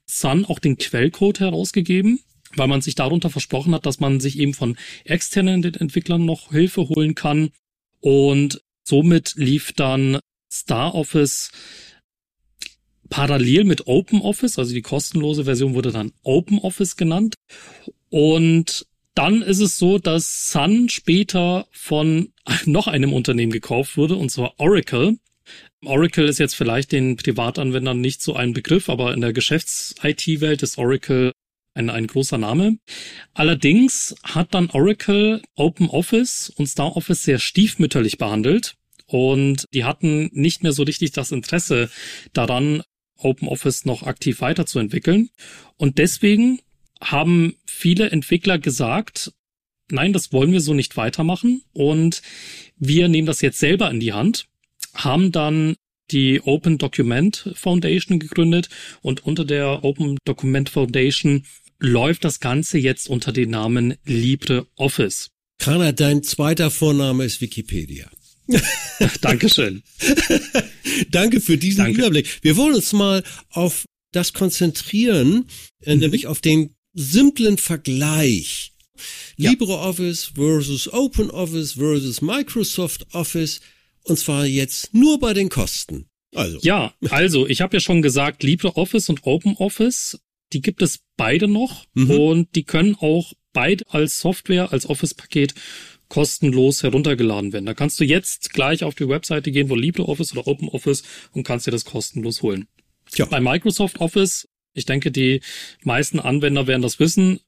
Sun 0.07 0.45
auch 0.45 0.59
den 0.59 0.76
Quellcode 0.76 1.40
herausgegeben 1.40 2.21
weil 2.56 2.68
man 2.68 2.80
sich 2.80 2.94
darunter 2.94 3.30
versprochen 3.30 3.75
hat, 3.75 3.87
dass 3.87 4.00
man 4.00 4.21
sich 4.21 4.38
eben 4.38 4.54
von 4.54 4.76
externen 5.04 5.64
Entwicklern 5.64 6.25
noch 6.25 6.50
Hilfe 6.50 6.88
holen 6.88 7.14
kann. 7.14 7.50
Und 8.00 8.62
somit 8.85 9.35
lief 9.37 9.73
dann 9.73 10.18
Star 10.50 10.94
Office 10.94 11.50
parallel 13.09 13.64
mit 13.64 13.87
Open 13.87 14.23
Office, 14.23 14.59
also 14.59 14.73
die 14.73 14.82
kostenlose 14.82 15.44
Version 15.44 15.75
wurde 15.75 15.92
dann 15.92 16.12
Open 16.23 16.59
Office 16.59 16.97
genannt. 16.97 17.35
Und 18.09 18.87
dann 19.14 19.42
ist 19.42 19.61
es 19.61 19.76
so, 19.76 19.99
dass 19.99 20.50
Sun 20.50 20.88
später 20.88 21.66
von 21.71 22.32
noch 22.64 22.87
einem 22.87 23.12
Unternehmen 23.12 23.52
gekauft 23.52 23.97
wurde, 23.97 24.16
und 24.16 24.30
zwar 24.30 24.54
Oracle. 24.59 25.18
Oracle 25.85 26.28
ist 26.28 26.38
jetzt 26.38 26.54
vielleicht 26.54 26.92
den 26.92 27.16
Privatanwendern 27.16 28.00
nicht 28.00 28.23
so 28.23 28.35
ein 28.35 28.52
Begriff, 28.52 28.88
aber 28.88 29.12
in 29.12 29.21
der 29.21 29.32
Geschäfts-IT-Welt 29.32 30.62
ist 30.62 30.78
Oracle 30.78 31.32
ein, 31.75 31.91
ein 31.91 32.07
großer 32.07 32.38
Name. 32.38 32.79
Allerdings 33.35 34.14
hat 34.23 34.55
dann 34.55 34.71
Oracle 34.71 35.43
Open 35.55 35.88
Office 35.88 36.50
und 36.50 36.67
Star 36.67 36.97
Office 36.97 37.23
sehr 37.23 37.38
stiefmütterlich 37.38 38.19
behandelt 38.19 38.76
und 39.07 39.67
die 39.75 39.85
hatten 39.85 40.31
nicht 40.33 40.62
mehr 40.62 40.73
so 40.73 40.83
richtig 40.83 41.12
das 41.12 41.33
Interesse 41.33 41.91
daran, 42.33 42.83
Open 43.17 43.49
Office 43.49 43.85
noch 43.85 44.02
aktiv 44.02 44.41
weiterzuentwickeln. 44.41 45.31
Und 45.76 45.99
deswegen 45.99 46.61
haben 47.00 47.57
viele 47.67 48.11
Entwickler 48.11 48.59
gesagt, 48.59 49.33
nein, 49.91 50.12
das 50.12 50.33
wollen 50.33 50.52
wir 50.52 50.61
so 50.61 50.75
nicht 50.75 50.97
weitermachen 50.97 51.62
und 51.73 52.23
wir 52.76 53.09
nehmen 53.09 53.26
das 53.26 53.41
jetzt 53.41 53.59
selber 53.59 53.91
in 53.91 54.00
die 54.00 54.12
Hand, 54.12 54.47
haben 54.95 55.31
dann 55.31 55.76
die 56.12 56.40
Open 56.42 56.78
Document 56.78 57.50
Foundation 57.54 58.19
gegründet 58.19 58.69
und 59.00 59.25
unter 59.25 59.45
der 59.45 59.85
Open 59.85 60.19
Document 60.25 60.69
Foundation 60.69 61.45
läuft 61.81 62.25
das 62.25 62.40
Ganze 62.40 62.78
jetzt 62.78 63.09
unter 63.09 63.33
dem 63.33 63.50
Namen 63.50 63.95
LibreOffice. 64.04 65.31
Kana, 65.59 65.92
dein 65.92 66.23
zweiter 66.23 66.71
Vorname 66.71 67.25
ist 67.25 67.40
Wikipedia. 67.40 68.11
Dankeschön. 69.21 69.83
Danke 71.11 71.40
für 71.40 71.57
diesen 71.57 71.85
Danke. 71.85 72.00
Überblick. 72.00 72.38
Wir 72.42 72.57
wollen 72.57 72.75
uns 72.75 72.92
mal 72.92 73.23
auf 73.50 73.85
das 74.12 74.33
konzentrieren, 74.33 75.47
äh, 75.81 75.95
mhm. 75.95 76.00
nämlich 76.00 76.26
auf 76.26 76.40
den 76.40 76.75
simplen 76.95 77.59
Vergleich. 77.59 78.73
Ja. 79.37 79.50
LibreOffice 79.50 80.33
versus 80.35 80.92
OpenOffice 80.92 81.73
versus 81.73 82.21
Microsoft 82.21 83.07
Office. 83.12 83.61
Und 84.04 84.18
zwar 84.18 84.47
jetzt 84.47 84.92
nur 84.94 85.18
bei 85.18 85.32
den 85.32 85.49
Kosten. 85.49 86.06
Also. 86.35 86.59
Ja, 86.62 86.94
also 87.11 87.47
ich 87.47 87.61
habe 87.61 87.76
ja 87.76 87.80
schon 87.80 88.02
gesagt, 88.02 88.42
LibreOffice 88.42 89.11
und 89.11 89.26
OpenOffice, 89.26 90.18
die 90.52 90.62
gibt 90.62 90.82
es 90.82 91.00
beide 91.16 91.47
noch 91.47 91.85
mhm. 91.94 92.11
und 92.11 92.54
die 92.56 92.64
können 92.64 92.97
auch 92.99 93.32
beide 93.52 93.85
als 93.90 94.18
Software, 94.18 94.73
als 94.73 94.88
Office-Paket 94.88 95.54
kostenlos 96.09 96.82
heruntergeladen 96.82 97.52
werden. 97.52 97.66
Da 97.66 97.75
kannst 97.75 97.99
du 98.00 98.04
jetzt 98.04 98.52
gleich 98.52 98.85
auf 98.85 98.94
die 98.94 99.09
Webseite 99.09 99.50
gehen, 99.50 99.71
wo 99.71 99.75
LibreOffice 99.75 100.32
oder 100.32 100.47
OpenOffice 100.47 101.02
und 101.32 101.42
kannst 101.44 101.66
dir 101.66 101.71
das 101.71 101.85
kostenlos 101.85 102.42
holen. 102.42 102.66
Ja. 103.14 103.26
Bei 103.26 103.40
Microsoft 103.40 104.00
Office, 104.00 104.49
ich 104.75 104.85
denke, 104.85 105.11
die 105.11 105.40
meisten 105.85 106.21
Anwender 106.21 106.66
werden 106.66 106.82
das 106.82 106.99
wissen. 106.99 107.40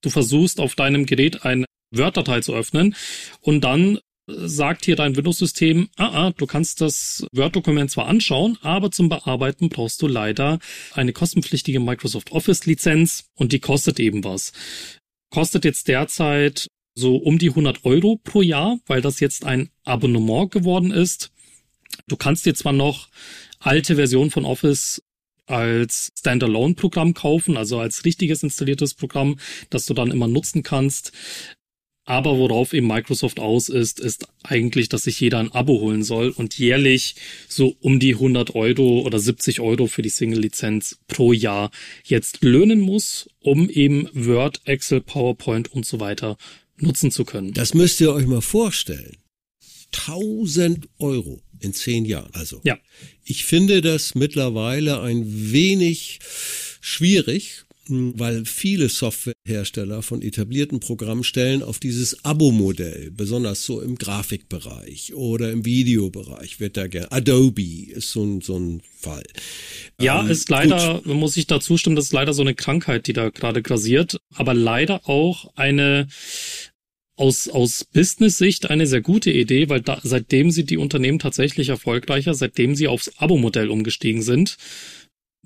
Du 0.00 0.10
versuchst 0.10 0.60
auf 0.60 0.74
deinem 0.74 1.06
Gerät 1.06 1.44
eine 1.44 1.66
Word-Datei 1.90 2.40
zu 2.40 2.54
öffnen 2.54 2.94
und 3.40 3.62
dann 3.62 3.98
sagt 4.28 4.84
hier 4.84 4.96
dein 4.96 5.16
Windows-System, 5.16 5.88
ah, 5.96 6.26
ah, 6.26 6.32
du 6.36 6.46
kannst 6.46 6.80
das 6.80 7.26
Word-Dokument 7.32 7.90
zwar 7.90 8.06
anschauen, 8.06 8.58
aber 8.62 8.90
zum 8.90 9.08
Bearbeiten 9.08 9.68
brauchst 9.70 10.02
du 10.02 10.06
leider 10.06 10.58
eine 10.92 11.12
kostenpflichtige 11.12 11.80
Microsoft 11.80 12.30
Office-Lizenz 12.32 13.24
und 13.34 13.52
die 13.52 13.60
kostet 13.60 13.98
eben 13.98 14.22
was. 14.24 14.52
Kostet 15.30 15.64
jetzt 15.64 15.88
derzeit 15.88 16.68
so 16.94 17.16
um 17.16 17.38
die 17.38 17.50
100 17.50 17.84
Euro 17.84 18.20
pro 18.22 18.42
Jahr, 18.42 18.78
weil 18.86 19.00
das 19.00 19.20
jetzt 19.20 19.44
ein 19.44 19.70
Abonnement 19.84 20.50
geworden 20.50 20.90
ist. 20.90 21.30
Du 22.06 22.16
kannst 22.16 22.44
dir 22.44 22.54
zwar 22.54 22.72
noch 22.72 23.08
alte 23.60 23.96
Versionen 23.96 24.30
von 24.30 24.44
Office 24.44 25.02
als 25.46 26.10
Standalone-Programm 26.18 27.14
kaufen, 27.14 27.56
also 27.56 27.80
als 27.80 28.04
richtiges 28.04 28.42
installiertes 28.42 28.94
Programm, 28.94 29.38
das 29.70 29.86
du 29.86 29.94
dann 29.94 30.10
immer 30.10 30.28
nutzen 30.28 30.62
kannst. 30.62 31.12
Aber 32.08 32.38
worauf 32.38 32.72
eben 32.72 32.86
Microsoft 32.86 33.38
aus 33.38 33.68
ist, 33.68 34.00
ist 34.00 34.28
eigentlich, 34.42 34.88
dass 34.88 35.02
sich 35.02 35.20
jeder 35.20 35.40
ein 35.40 35.52
Abo 35.52 35.78
holen 35.78 36.02
soll 36.02 36.30
und 36.30 36.58
jährlich 36.58 37.16
so 37.50 37.76
um 37.80 38.00
die 38.00 38.14
100 38.14 38.54
Euro 38.54 39.02
oder 39.02 39.18
70 39.18 39.60
Euro 39.60 39.88
für 39.88 40.00
die 40.00 40.08
Single-Lizenz 40.08 41.00
pro 41.06 41.34
Jahr 41.34 41.70
jetzt 42.04 42.42
löhnen 42.42 42.80
muss, 42.80 43.28
um 43.40 43.68
eben 43.68 44.08
Word, 44.14 44.62
Excel, 44.64 45.02
PowerPoint 45.02 45.70
und 45.70 45.84
so 45.84 46.00
weiter 46.00 46.38
nutzen 46.78 47.10
zu 47.10 47.26
können. 47.26 47.52
Das 47.52 47.74
müsst 47.74 48.00
ihr 48.00 48.14
euch 48.14 48.26
mal 48.26 48.40
vorstellen. 48.40 49.18
1000 49.92 50.88
Euro 50.98 51.42
in 51.60 51.74
zehn 51.74 52.06
Jahren. 52.06 52.32
Also, 52.32 52.62
ja. 52.64 52.78
ich 53.22 53.44
finde 53.44 53.82
das 53.82 54.14
mittlerweile 54.14 55.02
ein 55.02 55.52
wenig 55.52 56.20
schwierig, 56.80 57.66
weil 57.88 58.44
viele 58.44 58.88
Softwarehersteller 58.88 60.02
von 60.02 60.22
etablierten 60.22 60.80
Programmen 60.80 61.24
stellen 61.24 61.62
auf 61.62 61.78
dieses 61.78 62.24
Abo-Modell, 62.24 63.10
besonders 63.10 63.64
so 63.64 63.80
im 63.80 63.96
Grafikbereich 63.96 65.14
oder 65.14 65.50
im 65.50 65.64
Videobereich 65.64 66.60
wird 66.60 66.76
da 66.76 66.86
gerne. 66.86 67.10
Adobe 67.12 67.90
ist 67.90 68.12
so 68.12 68.24
ein, 68.24 68.40
so 68.40 68.58
ein 68.58 68.82
Fall. 68.98 69.24
Ja, 70.00 70.22
ähm, 70.22 70.30
ist 70.30 70.48
leider, 70.50 71.00
gut. 71.02 71.06
muss 71.06 71.36
ich 71.36 71.46
da 71.46 71.60
zustimmen, 71.60 71.96
das 71.96 72.06
ist 72.06 72.12
leider 72.12 72.32
so 72.32 72.42
eine 72.42 72.54
Krankheit, 72.54 73.06
die 73.06 73.12
da 73.12 73.30
gerade 73.30 73.62
grasiert, 73.62 74.20
aber 74.34 74.54
leider 74.54 75.08
auch 75.08 75.52
eine 75.56 76.08
aus, 77.16 77.48
aus 77.48 77.84
Business-Sicht 77.84 78.70
eine 78.70 78.86
sehr 78.86 79.00
gute 79.00 79.30
Idee, 79.30 79.68
weil 79.68 79.80
da, 79.80 80.00
seitdem 80.02 80.50
sind 80.50 80.70
die 80.70 80.76
Unternehmen 80.76 81.18
tatsächlich 81.18 81.68
erfolgreicher, 81.68 82.32
seitdem 82.34 82.74
sie 82.76 82.86
aufs 82.86 83.10
Abo-Modell 83.18 83.70
umgestiegen 83.70 84.22
sind. 84.22 84.56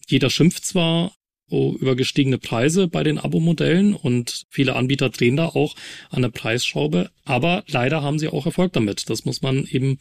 Jeder 0.06 0.28
schimpft 0.28 0.66
zwar 0.66 1.14
über 1.52 1.96
gestiegene 1.96 2.38
Preise 2.38 2.88
bei 2.88 3.02
den 3.02 3.18
Abo-Modellen 3.18 3.94
und 3.94 4.44
viele 4.50 4.74
Anbieter 4.74 5.10
drehen 5.10 5.36
da 5.36 5.46
auch 5.46 5.74
an 6.10 6.22
der 6.22 6.30
Preisschraube, 6.30 7.10
aber 7.24 7.64
leider 7.68 8.02
haben 8.02 8.18
sie 8.18 8.28
auch 8.28 8.46
Erfolg 8.46 8.72
damit. 8.72 9.10
Das 9.10 9.24
muss 9.24 9.42
man 9.42 9.66
eben 9.66 9.98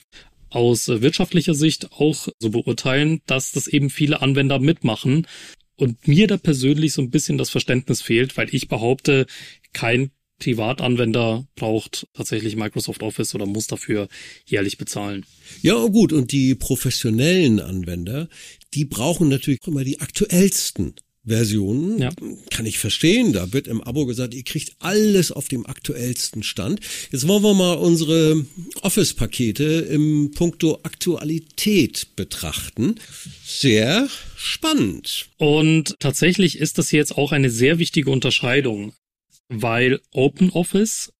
aus 0.50 0.88
wirtschaftlicher 0.88 1.53
Sicht 1.53 1.91
auch 1.93 2.27
so 2.39 2.50
beurteilen, 2.50 3.22
dass 3.25 3.51
das 3.51 3.67
eben 3.67 3.89
viele 3.89 4.22
Anwender 4.22 4.60
mitmachen 4.60 5.27
und 5.75 6.08
mir 6.08 6.27
da 6.27 6.38
persönlich 6.38 6.93
so 6.93 7.01
ein 7.01 7.10
bisschen 7.10 7.38
das 7.38 7.50
Verständnis 7.50 8.01
fehlt, 8.01 8.38
weil 8.38 8.53
ich 8.53 8.67
behaupte, 8.67 9.25
kein 9.74 10.12
Privatanwender 10.41 11.48
braucht 11.55 12.08
tatsächlich 12.13 12.55
Microsoft 12.55 13.03
Office 13.03 13.36
oder 13.36 13.46
muss 13.46 13.67
dafür 13.67 14.08
jährlich 14.46 14.77
bezahlen. 14.77 15.25
Ja, 15.62 15.86
gut. 15.86 16.12
Und 16.13 16.31
die 16.31 16.55
professionellen 16.55 17.60
Anwender, 17.60 18.27
die 18.74 18.86
brauchen 18.86 19.29
natürlich 19.29 19.60
immer 19.65 19.84
die 19.84 20.01
aktuellsten 20.01 20.96
Versionen. 21.24 22.00
Ja. 22.00 22.12
Kann 22.50 22.66
ich 22.66 22.80
verstehen. 22.80 23.34
Da 23.34 23.54
wird 23.54 23.68
im 23.68 23.82
Abo 23.82 24.06
gesagt, 24.06 24.34
ihr 24.34 24.44
kriegt 24.44 24.74
alles 24.80 25.32
auf 25.32 25.48
dem 25.48 25.66
aktuellsten 25.66 26.44
Stand. 26.44 26.80
Jetzt 27.12 27.28
wollen 27.28 27.44
wir 27.44 27.54
mal 27.54 27.74
unsere 27.74 28.46
Office-Pakete 28.82 29.63
im 29.63 30.32
Punkto 30.32 30.80
Aktualität 30.84 32.16
betrachten. 32.16 32.96
Sehr 33.46 34.10
spannend. 34.36 35.30
Und 35.38 35.96
tatsächlich 36.00 36.58
ist 36.58 36.78
das 36.78 36.92
jetzt 36.92 37.18
auch 37.18 37.32
eine 37.32 37.51
sehr 37.51 37.78
wichtige 37.78 38.10
Unterscheidung, 38.10 38.94
weil 39.48 40.00
OpenOffice 40.12 41.12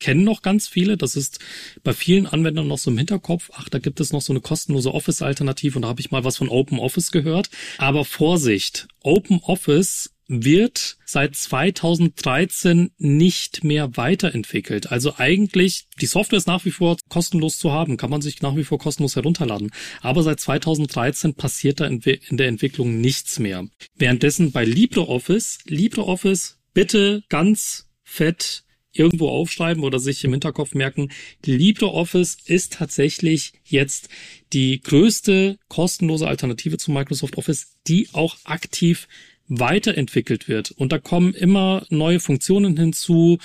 kennen 0.00 0.24
noch 0.24 0.42
ganz 0.42 0.66
viele. 0.66 0.96
Das 0.96 1.14
ist 1.14 1.38
bei 1.84 1.92
vielen 1.92 2.26
Anwendern 2.26 2.66
noch 2.66 2.78
so 2.78 2.90
im 2.90 2.98
Hinterkopf. 2.98 3.50
Ach, 3.54 3.68
da 3.68 3.78
gibt 3.78 4.00
es 4.00 4.12
noch 4.12 4.22
so 4.22 4.32
eine 4.32 4.40
kostenlose 4.40 4.92
Office-Alternative 4.92 5.76
und 5.76 5.82
da 5.82 5.88
habe 5.88 6.00
ich 6.00 6.10
mal 6.10 6.24
was 6.24 6.38
von 6.38 6.48
OpenOffice 6.48 7.12
gehört. 7.12 7.50
Aber 7.78 8.04
Vorsicht, 8.04 8.88
OpenOffice 9.02 10.10
wird 10.32 10.96
seit 11.04 11.34
2013 11.34 12.92
nicht 12.98 13.64
mehr 13.64 13.96
weiterentwickelt. 13.96 14.92
Also 14.92 15.14
eigentlich, 15.16 15.86
die 16.00 16.06
Software 16.06 16.36
ist 16.36 16.46
nach 16.46 16.64
wie 16.64 16.70
vor 16.70 16.96
kostenlos 17.08 17.58
zu 17.58 17.72
haben, 17.72 17.96
kann 17.96 18.10
man 18.10 18.22
sich 18.22 18.40
nach 18.40 18.54
wie 18.54 18.62
vor 18.62 18.78
kostenlos 18.78 19.16
herunterladen. 19.16 19.72
Aber 20.02 20.22
seit 20.22 20.38
2013 20.38 21.34
passiert 21.34 21.80
da 21.80 21.86
in 21.86 22.00
der 22.00 22.46
Entwicklung 22.46 23.00
nichts 23.00 23.40
mehr. 23.40 23.66
Währenddessen 23.96 24.52
bei 24.52 24.64
LibreOffice, 24.64 25.58
LibreOffice 25.66 26.58
bitte 26.74 27.24
ganz 27.28 27.88
fett 28.04 28.62
irgendwo 28.92 29.28
aufschreiben 29.28 29.84
oder 29.84 29.98
sich 29.98 30.24
im 30.24 30.32
Hinterkopf 30.32 30.74
merken, 30.74 31.10
LibreOffice 31.44 32.38
ist 32.44 32.74
tatsächlich 32.74 33.52
jetzt 33.64 34.08
die 34.52 34.80
größte 34.80 35.58
kostenlose 35.68 36.26
Alternative 36.26 36.76
zu 36.78 36.90
Microsoft 36.90 37.38
Office, 37.38 37.76
die 37.86 38.08
auch 38.12 38.36
aktiv 38.44 39.08
weiterentwickelt 39.50 40.48
wird. 40.48 40.70
Und 40.70 40.92
da 40.92 40.98
kommen 40.98 41.34
immer 41.34 41.84
neue 41.90 42.20
Funktionen 42.20 42.76
hinzu. 42.76 43.38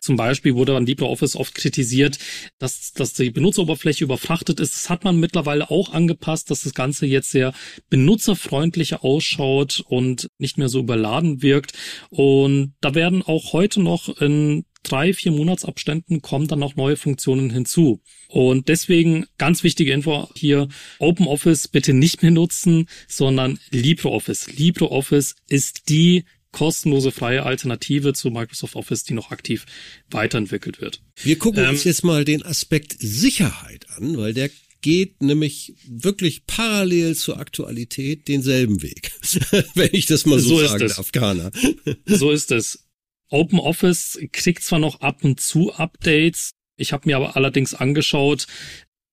Zum 0.00 0.16
Beispiel 0.16 0.54
wurde 0.54 0.76
an 0.76 0.86
LibreOffice 0.86 1.36
oft 1.36 1.54
kritisiert, 1.54 2.18
dass, 2.58 2.92
dass 2.92 3.12
die 3.12 3.30
Benutzeroberfläche 3.30 4.04
überfrachtet 4.04 4.60
ist. 4.60 4.74
Das 4.74 4.90
hat 4.90 5.04
man 5.04 5.20
mittlerweile 5.20 5.70
auch 5.70 5.92
angepasst, 5.92 6.50
dass 6.50 6.62
das 6.62 6.74
Ganze 6.74 7.06
jetzt 7.06 7.30
sehr 7.30 7.52
benutzerfreundlicher 7.90 9.04
ausschaut 9.04 9.82
und 9.86 10.28
nicht 10.38 10.58
mehr 10.58 10.68
so 10.68 10.80
überladen 10.80 11.42
wirkt. 11.42 11.72
Und 12.10 12.74
da 12.80 12.94
werden 12.94 13.22
auch 13.22 13.52
heute 13.52 13.80
noch 13.80 14.08
in 14.20 14.64
drei, 14.82 15.12
vier 15.12 15.32
Monatsabständen 15.32 16.22
kommen 16.22 16.48
dann 16.48 16.58
noch 16.58 16.76
neue 16.76 16.96
Funktionen 16.96 17.50
hinzu. 17.50 18.00
Und 18.28 18.68
deswegen 18.68 19.26
ganz 19.38 19.62
wichtige 19.62 19.92
Info 19.92 20.28
hier, 20.34 20.68
OpenOffice 20.98 21.68
bitte 21.68 21.92
nicht 21.92 22.22
mehr 22.22 22.30
nutzen, 22.30 22.88
sondern 23.08 23.58
LibreOffice. 23.70 24.52
LibreOffice 24.56 25.36
ist 25.48 25.88
die 25.88 26.24
kostenlose 26.52 27.10
freie 27.10 27.42
Alternative 27.42 28.12
zu 28.12 28.30
Microsoft 28.30 28.76
Office, 28.76 29.04
die 29.04 29.14
noch 29.14 29.30
aktiv 29.30 29.66
weiterentwickelt 30.10 30.80
wird. 30.80 31.02
Wir 31.16 31.38
gucken 31.38 31.64
ähm, 31.64 31.70
uns 31.70 31.84
jetzt 31.84 32.04
mal 32.04 32.24
den 32.24 32.44
Aspekt 32.44 32.96
Sicherheit 32.98 33.86
an, 33.96 34.16
weil 34.16 34.34
der 34.34 34.50
geht 34.82 35.22
nämlich 35.22 35.74
wirklich 35.86 36.46
parallel 36.46 37.14
zur 37.16 37.38
Aktualität 37.38 38.28
denselben 38.28 38.82
Weg, 38.82 39.12
wenn 39.74 39.90
ich 39.92 40.06
das 40.06 40.26
mal 40.26 40.40
so, 40.40 40.58
so 40.58 40.66
sagen 40.66 40.88
darf, 40.88 41.12
Ghana. 41.12 41.50
so 42.06 42.30
ist 42.30 42.50
es. 42.50 42.84
Open 43.30 43.58
Office 43.58 44.18
kriegt 44.32 44.62
zwar 44.62 44.78
noch 44.78 45.00
ab 45.00 45.24
und 45.24 45.40
zu 45.40 45.72
Updates, 45.72 46.50
ich 46.76 46.92
habe 46.92 47.08
mir 47.08 47.16
aber 47.16 47.36
allerdings 47.36 47.74
angeschaut, 47.74 48.46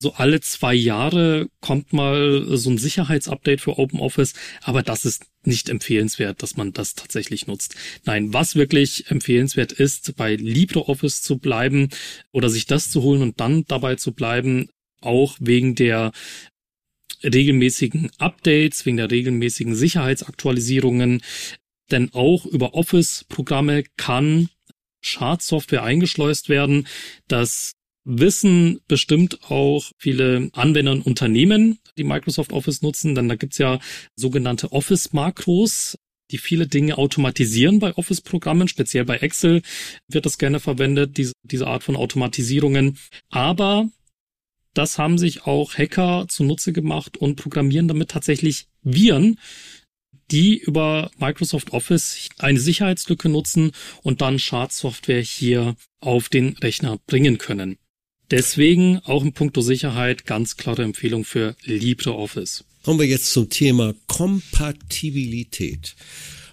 so 0.01 0.13
alle 0.13 0.39
zwei 0.39 0.73
Jahre 0.73 1.49
kommt 1.59 1.91
mal 1.91 2.45
so 2.57 2.69
ein 2.69 2.77
Sicherheitsupdate 2.77 3.59
für 3.59 3.77
OpenOffice, 3.77 4.33
aber 4.61 4.81
das 4.81 5.03
ist 5.03 5.25
nicht 5.43 5.67
empfehlenswert, 5.67 6.41
dass 6.41 6.55
man 6.55 6.71
das 6.71 6.95
tatsächlich 6.95 7.47
nutzt. 7.47 7.75
Nein, 8.05 8.33
was 8.33 8.55
wirklich 8.55 9.11
empfehlenswert 9.11 9.73
ist, 9.73 10.15
bei 10.15 10.35
LibreOffice 10.35 11.21
zu 11.21 11.37
bleiben 11.37 11.89
oder 12.31 12.49
sich 12.49 12.65
das 12.65 12.91
zu 12.91 13.01
holen 13.01 13.21
und 13.21 13.41
dann 13.41 13.65
dabei 13.65 13.95
zu 13.95 14.13
bleiben, 14.13 14.69
auch 15.01 15.35
wegen 15.39 15.75
der 15.75 16.13
regelmäßigen 17.21 18.11
Updates, 18.17 18.85
wegen 18.85 18.97
der 18.97 19.11
regelmäßigen 19.11 19.75
Sicherheitsaktualisierungen, 19.75 21.21
denn 21.91 22.13
auch 22.13 22.45
über 22.45 22.73
Office-Programme 22.73 23.83
kann 23.97 24.49
Schadsoftware 25.01 25.83
eingeschleust 25.83 26.47
werden. 26.47 26.87
Das 27.27 27.73
wissen 28.09 28.79
bestimmt 28.87 29.39
auch 29.51 29.91
viele 29.97 30.49
Anwender 30.53 30.91
und 30.91 31.05
Unternehmen, 31.05 31.79
die 31.97 32.03
Microsoft 32.03 32.51
Office 32.51 32.81
nutzen, 32.81 33.13
denn 33.13 33.29
da 33.29 33.35
gibt's 33.35 33.59
ja 33.59 33.79
sogenannte 34.15 34.71
Office-Makros, 34.71 35.95
die 36.31 36.39
viele 36.39 36.67
Dinge 36.67 36.97
automatisieren 36.97 37.79
bei 37.79 37.95
Office-Programmen, 37.95 38.67
speziell 38.67 39.05
bei 39.05 39.17
Excel 39.17 39.61
wird 40.07 40.25
das 40.25 40.37
gerne 40.37 40.59
verwendet, 40.59 41.17
diese, 41.17 41.33
diese 41.43 41.67
Art 41.67 41.83
von 41.83 41.95
Automatisierungen. 41.95 42.97
Aber 43.29 43.89
das 44.73 44.97
haben 44.97 45.17
sich 45.17 45.45
auch 45.45 45.77
Hacker 45.77 46.25
zunutze 46.29 46.73
gemacht 46.73 47.17
und 47.17 47.35
programmieren 47.35 47.87
damit 47.87 48.09
tatsächlich 48.09 48.67
Viren, 48.81 49.39
die 50.31 50.57
über 50.57 51.11
Microsoft 51.17 51.73
Office 51.73 52.29
eine 52.37 52.59
Sicherheitslücke 52.59 53.29
nutzen 53.29 53.71
und 54.03 54.21
dann 54.21 54.39
Schadsoftware 54.39 55.21
hier 55.21 55.75
auf 55.99 56.29
den 56.29 56.55
Rechner 56.57 56.99
bringen 57.07 57.37
können. 57.37 57.77
Deswegen 58.31 58.99
auch 59.05 59.23
in 59.23 59.33
puncto 59.33 59.61
Sicherheit 59.61 60.25
ganz 60.25 60.57
klare 60.57 60.83
Empfehlung 60.83 61.25
für 61.25 61.55
LibreOffice. 61.63 62.63
Kommen 62.83 62.99
wir 62.99 63.07
jetzt 63.07 63.31
zum 63.33 63.49
Thema 63.49 63.93
Kompatibilität. 64.07 65.95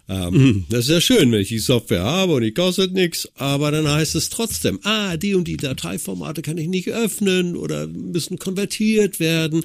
Ähm, 0.08 0.34
mhm. 0.34 0.66
das 0.68 0.84
ist 0.84 0.90
ja 0.90 1.00
schön, 1.00 1.32
wenn 1.32 1.40
ich 1.40 1.48
die 1.48 1.58
Software 1.58 2.04
habe 2.04 2.34
und 2.34 2.42
die 2.42 2.54
kostet 2.54 2.92
nichts, 2.92 3.28
aber 3.34 3.72
dann 3.72 3.88
heißt 3.88 4.14
es 4.14 4.30
trotzdem, 4.30 4.78
ah, 4.84 5.16
die 5.16 5.34
und 5.34 5.48
die 5.48 5.56
Dateiformate 5.56 6.42
kann 6.42 6.58
ich 6.58 6.68
nicht 6.68 6.88
öffnen 6.88 7.56
oder 7.56 7.88
müssen 7.88 8.38
konvertiert 8.38 9.18
werden. 9.18 9.64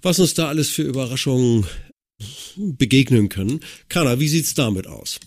Was 0.00 0.18
uns 0.18 0.32
da 0.32 0.48
alles 0.48 0.70
für 0.70 0.82
Überraschungen 0.82 1.66
begegnen 2.56 3.28
können. 3.28 3.60
Kana, 3.88 4.18
wie 4.18 4.28
sieht's 4.28 4.54
damit 4.54 4.86
aus? 4.86 5.20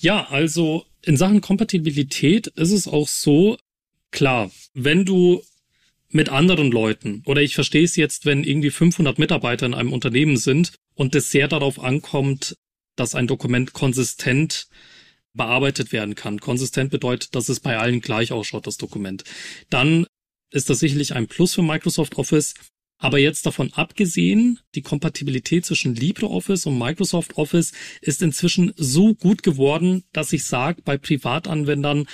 Ja, 0.00 0.26
also 0.30 0.84
in 1.02 1.16
Sachen 1.16 1.40
Kompatibilität 1.40 2.48
ist 2.48 2.72
es 2.72 2.88
auch 2.88 3.08
so, 3.08 3.56
klar, 4.10 4.50
wenn 4.74 5.04
du 5.04 5.42
mit 6.08 6.28
anderen 6.28 6.70
Leuten 6.70 7.22
oder 7.26 7.42
ich 7.42 7.54
verstehe 7.54 7.84
es 7.84 7.96
jetzt, 7.96 8.26
wenn 8.26 8.44
irgendwie 8.44 8.70
500 8.70 9.18
Mitarbeiter 9.18 9.66
in 9.66 9.74
einem 9.74 9.92
Unternehmen 9.92 10.36
sind 10.36 10.72
und 10.94 11.14
es 11.14 11.30
sehr 11.30 11.48
darauf 11.48 11.78
ankommt, 11.82 12.56
dass 12.96 13.14
ein 13.14 13.26
Dokument 13.26 13.72
konsistent 13.72 14.68
bearbeitet 15.34 15.92
werden 15.92 16.14
kann. 16.14 16.40
Konsistent 16.40 16.90
bedeutet, 16.90 17.34
dass 17.34 17.48
es 17.48 17.60
bei 17.60 17.76
allen 17.78 18.00
gleich 18.00 18.32
ausschaut, 18.32 18.66
das 18.66 18.78
Dokument. 18.78 19.24
Dann 19.68 20.06
ist 20.50 20.70
das 20.70 20.78
sicherlich 20.78 21.14
ein 21.14 21.26
Plus 21.26 21.54
für 21.54 21.62
Microsoft 21.62 22.16
Office. 22.16 22.54
Aber 22.98 23.18
jetzt 23.18 23.44
davon 23.44 23.74
abgesehen, 23.74 24.58
die 24.74 24.80
Kompatibilität 24.80 25.66
zwischen 25.66 25.94
LibreOffice 25.94 26.64
und 26.64 26.78
Microsoft 26.78 27.36
Office 27.36 27.72
ist 28.00 28.22
inzwischen 28.22 28.72
so 28.76 29.14
gut 29.14 29.42
geworden, 29.42 30.04
dass 30.12 30.32
ich 30.32 30.44
sage, 30.44 30.80
bei 30.82 30.96
Privatanwendern 30.96 32.06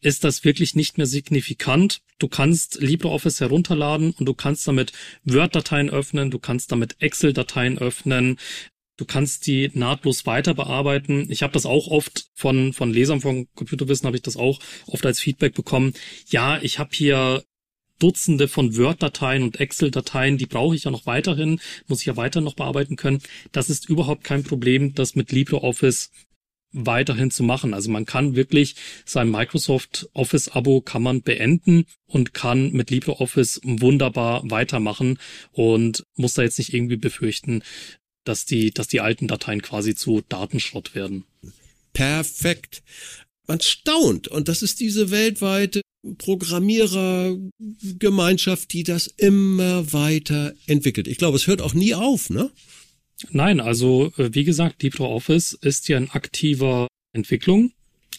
ist 0.00 0.24
das 0.24 0.44
wirklich 0.44 0.74
nicht 0.74 0.98
mehr 0.98 1.06
signifikant. 1.06 2.00
Du 2.18 2.28
kannst 2.28 2.80
LibreOffice 2.80 3.40
herunterladen 3.40 4.12
und 4.12 4.26
du 4.26 4.34
kannst 4.34 4.66
damit 4.68 4.92
Word-Dateien 5.24 5.90
öffnen, 5.90 6.30
du 6.30 6.38
kannst 6.38 6.72
damit 6.72 6.96
Excel-Dateien 7.00 7.78
öffnen, 7.78 8.38
du 8.96 9.04
kannst 9.04 9.46
die 9.46 9.70
nahtlos 9.74 10.26
weiter 10.26 10.54
bearbeiten. 10.54 11.26
Ich 11.30 11.42
habe 11.42 11.52
das 11.52 11.66
auch 11.66 11.88
oft 11.88 12.26
von 12.34 12.72
von 12.72 12.92
Lesern 12.92 13.20
von 13.20 13.48
Computerwissen 13.54 14.06
habe 14.06 14.16
ich 14.16 14.22
das 14.22 14.36
auch 14.36 14.60
oft 14.86 15.04
als 15.04 15.20
Feedback 15.20 15.54
bekommen. 15.54 15.94
Ja, 16.28 16.60
ich 16.62 16.78
habe 16.78 16.90
hier 16.92 17.42
Dutzende 17.98 18.46
von 18.46 18.76
Word-Dateien 18.76 19.42
und 19.42 19.58
Excel-Dateien, 19.58 20.36
die 20.36 20.46
brauche 20.46 20.76
ich 20.76 20.84
ja 20.84 20.90
noch 20.90 21.06
weiterhin, 21.06 21.60
muss 21.86 22.00
ich 22.00 22.06
ja 22.06 22.16
weiter 22.16 22.42
noch 22.42 22.54
bearbeiten 22.54 22.96
können. 22.96 23.22
Das 23.52 23.70
ist 23.70 23.88
überhaupt 23.88 24.22
kein 24.22 24.44
Problem, 24.44 24.94
das 24.94 25.14
mit 25.14 25.32
LibreOffice 25.32 26.10
weiterhin 26.76 27.30
zu 27.30 27.42
machen. 27.42 27.74
Also 27.74 27.90
man 27.90 28.04
kann 28.04 28.36
wirklich 28.36 28.76
sein 29.04 29.30
Microsoft 29.30 30.08
Office 30.12 30.48
Abo 30.48 30.80
kann 30.80 31.02
man 31.02 31.22
beenden 31.22 31.86
und 32.06 32.34
kann 32.34 32.72
mit 32.72 32.90
LibreOffice 32.90 33.60
wunderbar 33.64 34.42
weitermachen 34.50 35.18
und 35.52 36.04
muss 36.16 36.34
da 36.34 36.42
jetzt 36.42 36.58
nicht 36.58 36.74
irgendwie 36.74 36.96
befürchten, 36.96 37.62
dass 38.24 38.44
die, 38.44 38.72
dass 38.72 38.88
die 38.88 39.00
alten 39.00 39.28
Dateien 39.28 39.62
quasi 39.62 39.94
zu 39.94 40.22
Datenschrott 40.28 40.94
werden. 40.94 41.24
Perfekt. 41.92 42.82
Man 43.46 43.60
staunt. 43.60 44.28
Und 44.28 44.48
das 44.48 44.62
ist 44.62 44.80
diese 44.80 45.10
weltweite 45.10 45.80
Programmierergemeinschaft, 46.18 48.72
die 48.72 48.84
das 48.84 49.06
immer 49.06 49.92
weiter 49.92 50.54
entwickelt. 50.66 51.08
Ich 51.08 51.18
glaube, 51.18 51.36
es 51.36 51.46
hört 51.46 51.62
auch 51.62 51.74
nie 51.74 51.94
auf, 51.94 52.30
ne? 52.30 52.50
Nein, 53.30 53.60
also 53.60 54.12
äh, 54.16 54.34
wie 54.34 54.44
gesagt, 54.44 54.82
LibreOffice 54.82 55.52
ist 55.54 55.88
ja 55.88 55.98
in 55.98 56.10
aktiver 56.10 56.88
Entwicklung. 57.12 57.72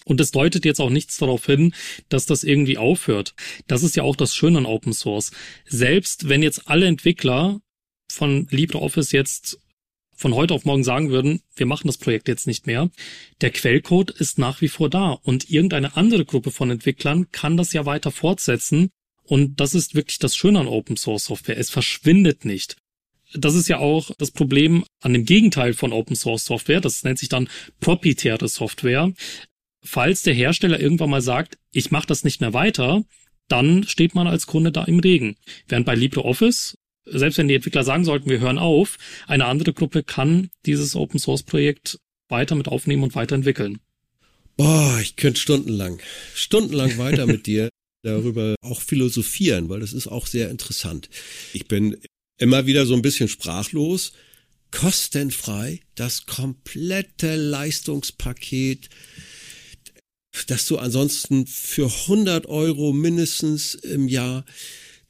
Und 0.06 0.22
es 0.22 0.32
deutet 0.32 0.64
jetzt 0.64 0.80
auch 0.80 0.90
nichts 0.90 1.18
darauf 1.18 1.46
hin, 1.46 1.74
dass 2.08 2.26
das 2.26 2.46
irgendwie 2.46 2.78
aufhört. 2.78 3.36
Das 3.68 3.84
ist 3.84 3.98
ja 3.98 4.04
auch 4.04 4.16
das 4.16 4.34
Schöne 4.34 4.60
an 4.60 4.66
Open 4.66 4.94
Source. 4.94 5.32
Selbst 5.66 6.30
wenn 6.30 6.42
jetzt 6.42 6.70
alle 6.70 6.86
Entwickler 6.86 7.60
von 8.10 8.48
LibreOffice 8.50 9.12
jetzt 9.12 9.60
von 10.16 10.34
heute 10.34 10.54
auf 10.54 10.64
morgen 10.64 10.84
sagen 10.84 11.10
würden, 11.10 11.42
wir 11.56 11.66
machen 11.66 11.88
das 11.88 11.98
Projekt 11.98 12.28
jetzt 12.30 12.48
nicht 12.48 12.66
mehr, 12.68 12.90
der 13.42 13.52
Quellcode 13.52 14.12
ist 14.12 14.40
nach 14.40 14.62
wie 14.62 14.70
vor 14.70 14.90
da 14.90 15.12
und 15.12 15.50
irgendeine 15.50 15.96
andere 15.96 16.26
Gruppe 16.26 16.52
von 16.52 16.72
Entwicklern 16.72 17.30
kann 17.32 17.56
das 17.56 17.74
ja 17.74 17.86
weiter 17.86 18.12
fortsetzen 18.12 18.90
und 19.24 19.60
das 19.60 19.76
ist 19.76 19.94
wirklich 19.94 20.18
das 20.18 20.36
Schöne 20.36 20.60
an 20.60 20.68
Open 20.68 20.98
Source 20.98 21.26
Software. 21.26 21.58
Es 21.58 21.70
verschwindet 21.70 22.46
nicht 22.46 22.78
das 23.34 23.56
ist 23.56 23.68
ja 23.68 23.80
auch 23.80 24.12
das 24.18 24.32
Problem 24.32 24.84
an 25.02 25.14
dem 25.14 25.26
Gegenteil 25.26 25.74
von 25.74 25.94
Open 25.94 26.16
Source 26.16 26.46
Software. 26.46 26.82
Das 26.82 27.04
nennt 27.04 27.20
sich 27.20 27.30
dann 27.30 27.50
proprietäre 27.80 28.48
Software. 28.48 29.12
Falls 29.84 30.24
der 30.24 30.34
Hersteller 30.34 30.80
irgendwann 30.80 31.10
mal 31.10 31.22
sagt, 31.22 31.58
ich 31.72 31.92
mache 31.92 32.08
das 32.08 32.24
nicht 32.24 32.42
mehr 32.42 32.54
weiter, 32.54 33.04
dann 33.48 33.84
steht 33.84 34.16
man 34.16 34.28
als 34.28 34.48
Kunde 34.48 34.72
da 34.72 34.84
im 34.84 35.00
Regen. 35.00 35.36
Während 35.68 35.86
bei 35.86 35.96
LibreOffice, 35.96 36.78
selbst 37.06 37.38
wenn 37.38 37.48
die 37.48 37.56
Entwickler 37.56 37.84
sagen 37.84 38.04
sollten, 38.04 38.30
wir 38.30 38.40
hören 38.40 38.58
auf, 38.58 38.98
eine 39.28 39.46
andere 39.46 39.74
Gruppe 39.74 40.04
kann 40.04 40.50
dieses 40.66 40.96
Open 40.96 41.20
Source 41.20 41.44
Projekt 41.44 42.00
weiter 42.28 42.56
mit 42.56 42.68
aufnehmen 42.68 43.04
und 43.04 43.16
weiterentwickeln. 43.16 43.80
Boah, 44.58 45.00
ich 45.02 45.16
könnte 45.16 45.40
stundenlang, 45.40 46.00
stundenlang 46.34 46.98
weiter 46.98 47.26
mit 47.28 47.46
dir 47.46 47.70
darüber 48.04 48.56
auch 48.62 48.82
philosophieren, 48.82 49.70
weil 49.70 49.80
das 49.80 49.94
ist 49.94 50.08
auch 50.08 50.28
sehr 50.28 50.50
interessant. 50.50 51.10
Ich 51.54 51.68
bin 51.68 51.98
immer 52.38 52.66
wieder 52.66 52.86
so 52.86 52.94
ein 52.94 53.02
bisschen 53.02 53.28
sprachlos. 53.28 54.14
Kostenfrei, 54.72 55.82
das 55.96 56.26
komplette 56.26 57.36
Leistungspaket, 57.36 58.90
das 60.48 60.68
du 60.68 60.78
ansonsten 60.78 61.48
für 61.48 61.88
100 61.88 62.46
Euro 62.48 62.94
mindestens 62.94 63.76
im 63.76 64.08
Jahr 64.08 64.46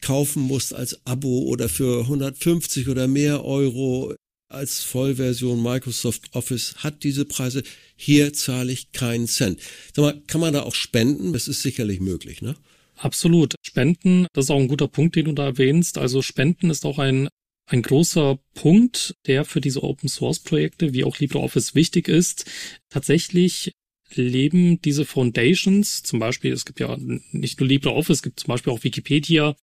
kaufen 0.02 0.44
musst 0.44 0.74
als 0.74 1.06
Abo 1.06 1.40
oder 1.44 1.70
für 1.70 2.02
150 2.02 2.88
oder 2.88 3.08
mehr 3.08 3.44
Euro 3.44 4.14
als 4.50 4.82
Vollversion 4.84 5.62
Microsoft 5.62 6.34
Office 6.34 6.76
hat 6.78 7.04
diese 7.04 7.26
Preise. 7.26 7.64
Hier 7.96 8.32
zahle 8.32 8.72
ich 8.72 8.92
keinen 8.92 9.28
Cent. 9.28 9.60
Sag 9.94 10.04
mal, 10.04 10.22
kann 10.28 10.40
man 10.40 10.54
da 10.54 10.64
auch 10.64 10.76
spenden? 10.76 11.34
Das 11.34 11.48
ist 11.48 11.62
sicherlich 11.62 12.00
möglich, 12.00 12.42
ne? 12.42 12.56
Absolut. 12.98 13.56
Spenden, 13.62 14.28
das 14.34 14.46
ist 14.46 14.52
auch 14.52 14.60
ein 14.60 14.68
guter 14.68 14.88
Punkt, 14.88 15.16
den 15.16 15.26
du 15.26 15.34
da 15.34 15.46
erwähnst. 15.46 15.98
Also 15.98 16.22
Spenden 16.22 16.70
ist 16.70 16.86
auch 16.86 17.00
ein, 17.00 17.30
ein 17.70 17.82
großer 17.82 18.40
Punkt, 18.56 19.16
der 19.28 19.46
für 19.46 19.62
diese 19.62 19.84
Open 19.84 20.10
Source 20.10 20.40
Projekte 20.40 20.94
wie 20.94 21.04
auch 21.04 21.20
LibreOffice 21.20 21.76
wichtig 21.76 22.08
ist. 22.08 22.46
Tatsächlich 22.90 23.72
leben 24.14 24.82
diese 24.82 25.06
Foundations, 25.06 26.02
zum 26.02 26.20
Beispiel, 26.20 26.54
es 26.54 26.66
gibt 26.66 26.80
ja 26.80 26.98
nicht 26.98 27.60
nur 27.60 27.68
LibreOffice, 27.68 28.18
es 28.18 28.24
gibt 28.24 28.40
zum 28.40 28.48
Beispiel 28.48 28.74
auch 28.74 28.84
Wikipedia, 28.84 29.56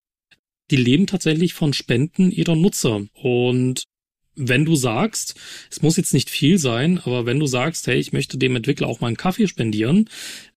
die 0.71 0.77
leben 0.77 1.07
tatsächlich 1.07 1.55
von 1.55 1.73
Spenden 1.73 2.31
ihrer 2.31 2.55
Nutzer. 2.55 3.07
Und 3.15 3.85
wenn 4.37 4.65
du 4.65 4.77
sagst, 4.77 5.35
es 5.71 5.83
muss 5.83 5.97
jetzt 5.97 6.15
nicht 6.15 6.31
viel 6.31 6.59
sein, 6.59 6.99
aber 6.99 7.27
wenn 7.27 7.41
du 7.41 7.47
sagst, 7.47 7.87
hey, 7.87 7.99
ich 7.99 8.13
möchte 8.13 8.39
dem 8.39 8.57
Entwickler 8.57 8.87
auch 8.87 9.01
mal 9.01 9.09
einen 9.09 9.17
Kaffee 9.17 9.49
spendieren, 9.49 10.09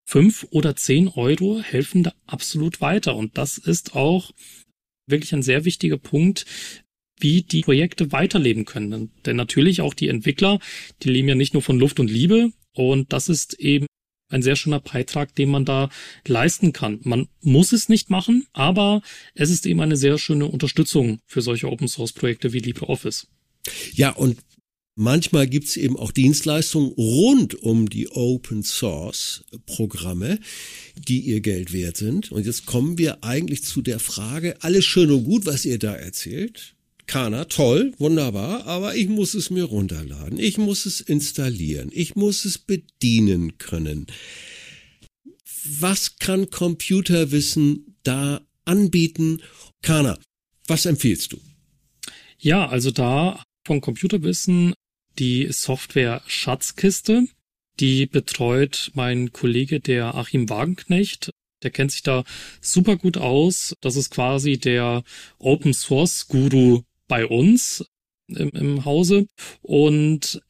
fünf 0.08 0.48
oder 0.52 0.76
zehn 0.76 1.10
Euro 1.10 1.60
helfen 1.60 2.04
da 2.04 2.13
absolut 2.26 2.80
weiter. 2.82 3.15
Und 3.15 3.38
das 3.38 3.58
ist 3.58 3.93
auch 3.93 4.32
wirklich 5.06 5.34
ein 5.34 5.43
sehr 5.43 5.65
wichtiger 5.65 5.98
Punkt, 5.98 6.46
wie 7.20 7.41
die 7.41 7.62
Projekte 7.62 8.12
weiterleben 8.12 8.65
können. 8.65 9.12
Denn 9.26 9.36
natürlich 9.36 9.82
auch 9.82 9.93
die 9.93 10.08
Entwickler, 10.08 10.60
die 11.04 11.10
leben 11.10 11.28
ja 11.28 11.36
nicht 11.36 11.54
nur 11.54 11.62
von 11.62 11.78
Luft 11.78 12.00
und 12.00 12.10
Liebe. 12.10 12.52
Und 12.74 13.12
das 13.12 13.28
ist 13.28 13.56
eben 13.56 13.86
ein 14.30 14.41
sehr 14.41 14.56
schöner 14.56 14.80
Beitrag, 14.80 15.36
den 15.36 15.50
man 15.50 15.65
da 15.65 15.89
leisten 16.26 16.74
kann. 16.74 17.00
Man 17.04 17.28
muss 17.41 17.74
es 17.74 17.89
nicht 17.89 18.10
machen, 18.10 18.46
aber 18.54 19.02
es 19.36 19.50
ist 19.50 19.65
eben 19.65 19.82
eine 19.82 19.98
sehr 19.98 20.17
schöne 20.17 20.46
Unterstützung 20.46 21.20
für 21.26 21.41
solche 21.41 21.70
Open 21.70 21.88
Source 21.88 22.13
Projekte 22.13 22.54
wie 22.54 22.60
LibreOffice. 22.60 23.28
Ja, 23.93 24.12
und 24.12 24.38
manchmal 24.98 25.48
gibt's 25.48 25.78
eben 25.78 25.96
auch 25.96 26.12
Dienstleistungen 26.12 26.92
rund 26.92 27.56
um 27.56 27.90
die 27.90 28.10
Open 28.10 28.64
Source 28.64 29.46
Programme, 29.66 30.40
die 30.96 31.22
ihr 31.22 31.40
Geld 31.40 31.72
wert 31.72 31.98
sind. 31.98 32.32
Und 32.32 32.46
jetzt 32.46 32.66
kommen 32.66 32.98
wir 32.98 33.24
eigentlich 33.24 33.64
zu 33.64 33.82
der 33.82 34.00
Frage, 34.00 34.58
alles 34.62 34.84
schön 34.84 35.12
und 35.12 35.24
gut, 35.24 35.46
was 35.46 35.64
ihr 35.64 35.80
da 35.80 35.96
erzählt. 35.96 36.76
Kana, 37.06 37.46
toll, 37.46 37.94
wunderbar, 38.00 38.66
aber 38.66 38.96
ich 38.96 39.08
muss 39.08 39.34
es 39.34 39.50
mir 39.50 39.64
runterladen, 39.64 40.38
ich 40.38 40.58
muss 40.58 40.86
es 40.86 41.00
installieren, 41.00 41.90
ich 41.94 42.16
muss 42.16 42.44
es 42.44 42.58
bedienen 42.58 43.58
können. 43.58 44.08
Was 45.80 46.18
kann 46.20 46.50
Computerwissen 46.50 47.96
da 48.04 48.42
anbieten? 48.66 49.42
Kana, 49.82 50.20
was 50.68 50.86
empfiehlst 50.86 51.32
du? 51.32 51.40
Ja, 52.40 52.68
also 52.68 52.92
da 52.92 53.42
von 53.66 53.80
Computerwissen 53.80 54.74
die 55.20 55.48
Software 55.52 56.22
Schatzkiste. 56.28 57.28
Die 57.80 58.06
betreut 58.06 58.92
mein 58.96 59.32
Kollege, 59.32 59.80
der 59.80 60.16
Achim 60.16 60.50
Wagenknecht. 60.50 61.32
Der 61.64 61.72
kennt 61.72 61.92
sich 61.92 62.04
da 62.04 62.24
super 62.62 62.98
gut 62.98 63.18
aus. 63.18 63.74
Das 63.82 63.96
ist 63.96 64.10
quasi 64.10 64.58
der 64.58 65.04
Open 65.40 65.74
Source 65.74 66.28
Guru 66.28 66.82
bei 67.08 67.26
uns 67.26 67.86
im, 68.28 68.50
im 68.50 68.86
Hause 68.86 69.28
und 69.62 70.42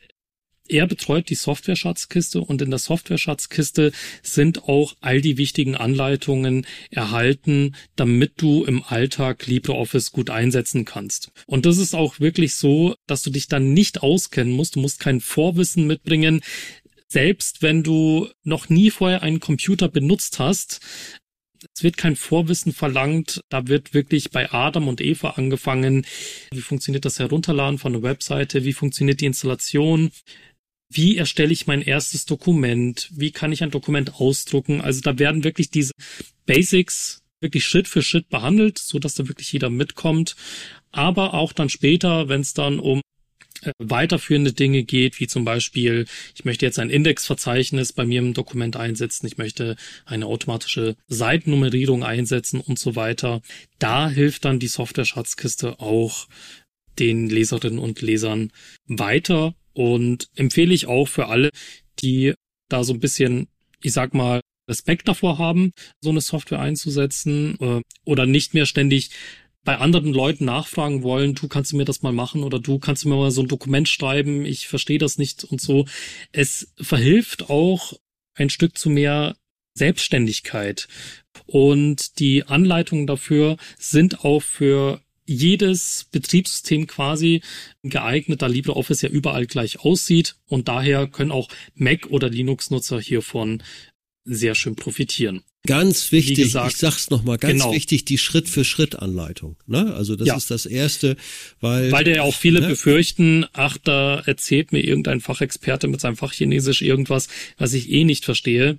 er 0.69 0.87
betreut 0.87 1.29
die 1.29 1.35
Software-Schatzkiste 1.35 2.41
und 2.41 2.61
in 2.61 2.69
der 2.69 2.79
Software-Schatzkiste 2.79 3.91
sind 4.21 4.63
auch 4.63 4.95
all 5.01 5.21
die 5.21 5.37
wichtigen 5.37 5.75
Anleitungen 5.75 6.65
erhalten, 6.89 7.75
damit 7.95 8.33
du 8.37 8.63
im 8.63 8.83
Alltag 8.83 9.47
LibreOffice 9.47 10.11
gut 10.11 10.29
einsetzen 10.29 10.85
kannst. 10.85 11.31
Und 11.45 11.65
das 11.65 11.77
ist 11.77 11.95
auch 11.95 12.19
wirklich 12.19 12.55
so, 12.55 12.95
dass 13.07 13.23
du 13.23 13.29
dich 13.29 13.47
dann 13.47 13.73
nicht 13.73 14.03
auskennen 14.03 14.53
musst. 14.53 14.75
Du 14.75 14.79
musst 14.79 14.99
kein 14.99 15.21
Vorwissen 15.21 15.87
mitbringen. 15.87 16.41
Selbst 17.07 17.61
wenn 17.61 17.83
du 17.83 18.29
noch 18.43 18.69
nie 18.69 18.91
vorher 18.91 19.23
einen 19.23 19.39
Computer 19.39 19.87
benutzt 19.87 20.39
hast, 20.39 20.81
es 21.73 21.83
wird 21.83 21.97
kein 21.97 22.15
Vorwissen 22.15 22.73
verlangt. 22.73 23.41
Da 23.49 23.67
wird 23.67 23.93
wirklich 23.93 24.31
bei 24.31 24.51
Adam 24.51 24.87
und 24.87 25.01
Eva 25.01 25.31
angefangen. 25.31 26.05
Wie 26.51 26.61
funktioniert 26.61 27.05
das 27.05 27.19
Herunterladen 27.19 27.77
von 27.79 27.93
einer 27.93 28.03
Webseite? 28.03 28.63
Wie 28.63 28.73
funktioniert 28.73 29.21
die 29.21 29.25
Installation? 29.25 30.11
Wie 30.89 31.17
erstelle 31.17 31.51
ich 31.51 31.67
mein 31.67 31.81
erstes 31.81 32.25
Dokument? 32.25 33.09
Wie 33.13 33.31
kann 33.31 33.51
ich 33.51 33.63
ein 33.63 33.71
Dokument 33.71 34.15
ausdrucken? 34.15 34.81
Also 34.81 35.01
da 35.01 35.19
werden 35.19 35.43
wirklich 35.43 35.69
diese 35.69 35.91
Basics 36.45 37.21
wirklich 37.39 37.65
Schritt 37.65 37.87
für 37.87 38.01
Schritt 38.01 38.29
behandelt, 38.29 38.79
so 38.79 38.99
dass 38.99 39.15
da 39.15 39.27
wirklich 39.27 39.51
jeder 39.51 39.69
mitkommt. 39.69 40.35
Aber 40.91 41.33
auch 41.33 41.53
dann 41.53 41.69
später, 41.69 42.29
wenn 42.29 42.41
es 42.41 42.53
dann 42.53 42.79
um 42.79 43.01
äh, 43.61 43.71
weiterführende 43.79 44.53
Dinge 44.53 44.83
geht, 44.83 45.19
wie 45.19 45.27
zum 45.27 45.45
Beispiel, 45.45 46.05
ich 46.35 46.45
möchte 46.45 46.65
jetzt 46.65 46.79
ein 46.79 46.89
Indexverzeichnis 46.89 47.93
bei 47.93 48.05
mir 48.05 48.19
im 48.19 48.33
Dokument 48.33 48.75
einsetzen, 48.75 49.27
ich 49.27 49.37
möchte 49.37 49.75
eine 50.05 50.25
automatische 50.25 50.95
Seitennummerierung 51.07 52.03
einsetzen 52.03 52.61
und 52.61 52.79
so 52.79 52.95
weiter. 52.95 53.41
Da 53.79 54.09
hilft 54.09 54.45
dann 54.45 54.59
die 54.59 54.67
Software-Schatzkiste 54.67 55.79
auch 55.79 56.27
den 56.97 57.29
Leserinnen 57.29 57.79
und 57.79 58.01
Lesern 58.01 58.51
weiter 58.87 59.53
und 59.77 60.29
empfehle 60.35 60.73
ich 60.73 60.87
auch 60.87 61.07
für 61.07 61.27
alle, 61.27 61.51
die 61.99 62.33
da 62.67 62.83
so 62.83 62.93
ein 62.93 62.99
bisschen, 62.99 63.47
ich 63.81 63.93
sag 63.93 64.15
mal, 64.15 64.41
Respekt 64.67 65.07
davor 65.07 65.37
haben, 65.37 65.71
so 66.01 66.09
eine 66.09 66.19
Software 66.19 66.59
einzusetzen 66.59 67.57
äh, 67.61 67.81
oder 68.03 68.25
nicht 68.25 68.55
mehr 68.55 68.65
ständig 68.65 69.11
bei 69.63 69.77
anderen 69.77 70.13
Leuten 70.13 70.45
nachfragen 70.45 71.03
wollen, 71.03 71.35
du 71.35 71.47
kannst 71.47 71.73
du 71.73 71.77
mir 71.77 71.85
das 71.85 72.01
mal 72.01 72.11
machen 72.11 72.43
oder 72.43 72.59
du 72.59 72.79
kannst 72.79 73.03
du 73.03 73.09
mir 73.09 73.17
mal 73.17 73.31
so 73.31 73.41
ein 73.41 73.47
Dokument 73.47 73.87
schreiben, 73.87 74.45
ich 74.45 74.67
verstehe 74.67 74.97
das 74.97 75.19
nicht 75.19 75.43
und 75.43 75.61
so. 75.61 75.85
Es 76.31 76.73
verhilft 76.79 77.49
auch 77.49 77.93
ein 78.33 78.49
Stück 78.49 78.77
zu 78.77 78.89
mehr 78.89 79.35
Selbstständigkeit. 79.75 80.87
Und 81.45 82.17
die 82.19 82.45
Anleitungen 82.45 83.05
dafür 83.05 83.57
sind 83.77 84.25
auch 84.25 84.41
für 84.41 85.01
jedes 85.27 86.07
Betriebssystem 86.11 86.87
quasi 86.87 87.41
geeignet, 87.83 88.41
da 88.41 88.47
LibreOffice 88.47 89.03
ja 89.03 89.09
überall 89.09 89.45
gleich 89.45 89.79
aussieht 89.79 90.35
und 90.47 90.67
daher 90.67 91.07
können 91.07 91.31
auch 91.31 91.49
Mac 91.75 92.07
oder 92.07 92.29
Linux-Nutzer 92.29 92.99
hiervon 92.99 93.61
sehr 94.23 94.55
schön 94.55 94.75
profitieren. 94.75 95.43
Ganz 95.65 96.11
wichtig, 96.11 96.37
gesagt, 96.37 96.71
ich 96.71 96.77
sag's 96.77 97.09
nochmal, 97.09 97.37
ganz 97.37 97.61
genau. 97.61 97.73
wichtig, 97.73 98.05
die 98.05 98.17
Schritt-für-Schritt-Anleitung. 98.17 99.57
Ne? 99.65 99.93
Also 99.93 100.15
das 100.15 100.27
ja. 100.27 100.37
ist 100.37 100.49
das 100.49 100.65
Erste, 100.65 101.17
weil... 101.59 101.91
Weil 101.91 102.07
ja 102.07 102.21
auch 102.21 102.33
viele 102.33 102.61
ne? 102.61 102.69
befürchten, 102.69 103.45
ach, 103.53 103.77
da 103.77 104.19
erzählt 104.19 104.71
mir 104.71 104.79
irgendein 104.79 105.19
Fachexperte 105.19 105.87
mit 105.87 105.99
seinem 105.99 106.15
Fachchinesisch 106.15 106.81
irgendwas, 106.81 107.27
was 107.57 107.73
ich 107.73 107.91
eh 107.91 108.05
nicht 108.05 108.23
verstehe. 108.23 108.77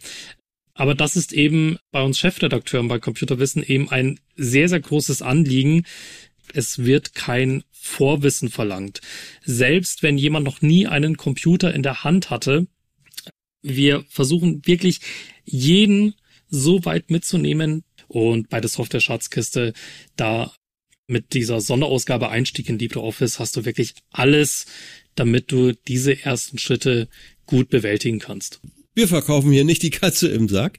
Aber 0.73 0.95
das 0.95 1.17
ist 1.17 1.33
eben 1.33 1.77
bei 1.91 2.03
uns 2.03 2.19
Chefredakteuren 2.19 2.89
bei 2.89 2.99
Computerwissen 2.99 3.63
eben 3.63 3.91
ein 3.91 4.21
sehr, 4.37 4.69
sehr 4.69 4.81
großes 4.81 5.23
Anliegen. 5.23 5.85
Es 6.55 6.85
wird 6.85 7.15
kein 7.15 7.65
Vorwissen 7.71 8.51
verlangt. 8.51 9.01
Selbst 9.45 10.03
wenn 10.03 10.19
jemand 10.19 10.45
noch 10.45 10.63
nie 10.63 10.87
einen 10.87 11.17
Computer 11.17 11.73
in 11.75 11.83
der 11.83 12.05
Hand 12.05 12.31
hatte, 12.31 12.67
wir 13.63 14.05
versuchen 14.09 14.67
wirklich 14.67 15.01
jeden 15.45 16.15
so 16.49 16.85
weit 16.85 17.11
mitzunehmen 17.11 17.85
und 18.07 18.49
bei 18.49 18.61
der 18.61 18.71
Software 18.71 19.01
Schatzkiste 19.01 19.73
da 20.17 20.53
mit 21.07 21.33
dieser 21.35 21.61
Sonderausgabe 21.61 22.29
Einstieg 22.29 22.69
in 22.69 22.79
LibreOffice 22.79 23.39
hast 23.39 23.57
du 23.57 23.65
wirklich 23.65 23.95
alles, 24.11 24.67
damit 25.15 25.51
du 25.51 25.73
diese 25.73 26.23
ersten 26.23 26.59
Schritte 26.59 27.09
gut 27.47 27.71
bewältigen 27.71 28.19
kannst. 28.19 28.61
Wir 28.95 29.09
verkaufen 29.09 29.51
hier 29.53 29.65
nicht 29.65 29.83
die 29.83 29.91
Katze 29.91 30.29
im 30.29 30.49
Sack, 30.49 30.79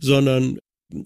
sondern 0.00 0.58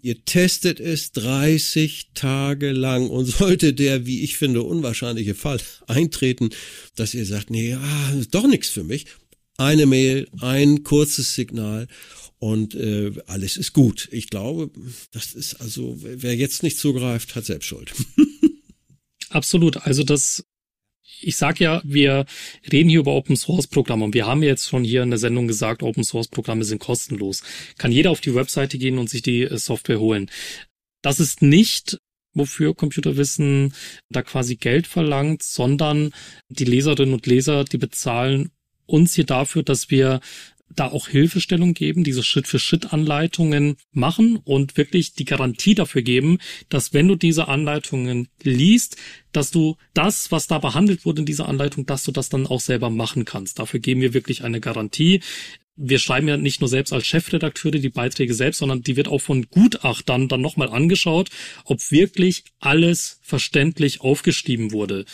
ihr 0.03 0.25
testet 0.25 0.81
es 0.81 1.12
30 1.12 2.11
Tage 2.14 2.72
lang 2.72 3.09
und 3.09 3.25
sollte 3.27 3.72
der, 3.72 4.07
wie 4.07 4.22
ich 4.22 4.37
finde, 4.37 4.62
unwahrscheinliche 4.62 5.35
Fall 5.35 5.61
eintreten, 5.87 6.51
dass 6.94 7.14
ihr 7.14 7.27
sagt, 7.27 7.51
nee, 7.51 7.75
ah, 7.75 8.12
doch 8.31 8.46
nichts 8.46 8.68
für 8.68 8.85
mich, 8.85 9.07
eine 9.57 9.87
Mail, 9.87 10.29
ein 10.40 10.83
kurzes 10.83 11.35
Signal 11.35 11.88
und 12.38 12.75
äh, 12.75 13.12
alles 13.27 13.57
ist 13.57 13.72
gut. 13.72 14.09
Ich 14.12 14.29
glaube, 14.29 14.70
das 15.12 15.33
ist 15.33 15.55
also, 15.55 15.96
wer 15.99 16.37
jetzt 16.37 16.62
nicht 16.62 16.79
zugreift, 16.79 17.35
hat 17.35 17.46
selbst 17.46 17.66
Schuld. 17.66 17.92
Absolut. 19.31 19.79
Also 19.79 20.05
das, 20.05 20.44
ich 21.20 21.37
sag 21.37 21.61
ja, 21.61 21.81
wir 21.85 22.26
reden 22.70 22.88
hier 22.88 23.00
über 23.00 23.12
Open 23.12 23.37
Source 23.37 23.66
Programme 23.66 24.05
und 24.05 24.14
wir 24.14 24.26
haben 24.26 24.42
jetzt 24.42 24.68
schon 24.68 24.85
hier 24.85 25.02
in 25.02 25.11
der 25.11 25.18
Sendung 25.18 25.48
gesagt, 25.48 25.83
Open 25.83 26.05
Source 26.05 26.29
Programme 26.29 26.64
sind 26.64 26.79
kostenlos. 26.79 27.42
Kann 27.79 27.92
jeder 27.92 28.11
auf 28.11 28.20
die 28.20 28.35
Webseite 28.35 28.79
gehen 28.79 28.98
und 28.98 29.11
sich 29.11 29.22
die 29.22 29.42
äh, 29.42 29.59
Software 29.59 30.00
holen. 30.00 30.31
Das 31.02 31.20
ist 31.20 31.42
nicht 31.42 31.98
wofür 32.37 32.74
Computerwissen 32.74 33.72
da 34.11 34.22
quasi 34.22 34.57
Geld 34.57 34.87
verlangt, 34.87 35.42
sondern 35.42 36.12
die 36.48 36.66
Leserinnen 36.66 37.14
und 37.14 37.26
Leser, 37.26 37.64
die 37.64 37.79
bezahlen 37.79 38.50
uns 38.85 39.14
hier 39.14 39.24
dafür, 39.24 39.62
dass 39.62 39.90
wir 39.90 40.20
da 40.74 40.88
auch 40.88 41.09
Hilfestellung 41.09 41.74
geben, 41.74 42.05
diese 42.05 42.22
Schritt-für-Schritt-Anleitungen 42.22 43.76
machen 43.92 44.37
und 44.44 44.76
wirklich 44.76 45.14
die 45.14 45.24
Garantie 45.24 45.74
dafür 45.74 46.02
geben, 46.02 46.38
dass 46.68 46.92
wenn 46.92 47.09
du 47.09 47.16
diese 47.16 47.48
Anleitungen 47.48 48.29
liest, 48.42 48.96
dass 49.33 49.50
du 49.50 49.76
das, 49.94 50.33
was 50.33 50.46
da 50.46 50.59
behandelt 50.59 51.05
wurde 51.05 51.20
in 51.20 51.26
dieser 51.26 51.48
Anleitung, 51.48 51.87
dass 51.87 52.05
du 52.05 52.12
das 52.12 52.29
dann 52.29 52.46
auch 52.46 52.61
selber 52.61 52.90
machen 52.90 53.24
kannst. 53.24 53.59
Dafür 53.59 53.81
geben 53.81 54.00
wir 54.00 54.14
wirklich 54.14 54.44
eine 54.44 54.61
Garantie. 54.61 55.20
Wir 55.79 55.98
schreiben 55.98 56.26
ja 56.26 56.38
nicht 56.38 56.61
nur 56.61 56.68
selbst 56.68 56.92
als 56.92 57.07
Chefredakteure 57.07 57.79
die 57.79 57.90
Beiträge 57.90 58.33
selbst, 58.33 58.59
sondern 58.59 58.83
die 58.83 58.96
wird 58.96 59.09
auch 59.09 59.20
von 59.20 59.46
Gutachtern 59.50 60.26
dann 60.29 60.40
nochmal 60.40 60.70
angeschaut, 60.70 61.29
ob 61.64 61.90
wirklich 61.90 62.44
alles 62.61 63.20
verständlich 63.22 64.00
aufgeschrieben 64.00 64.72
wurde. 64.72 65.05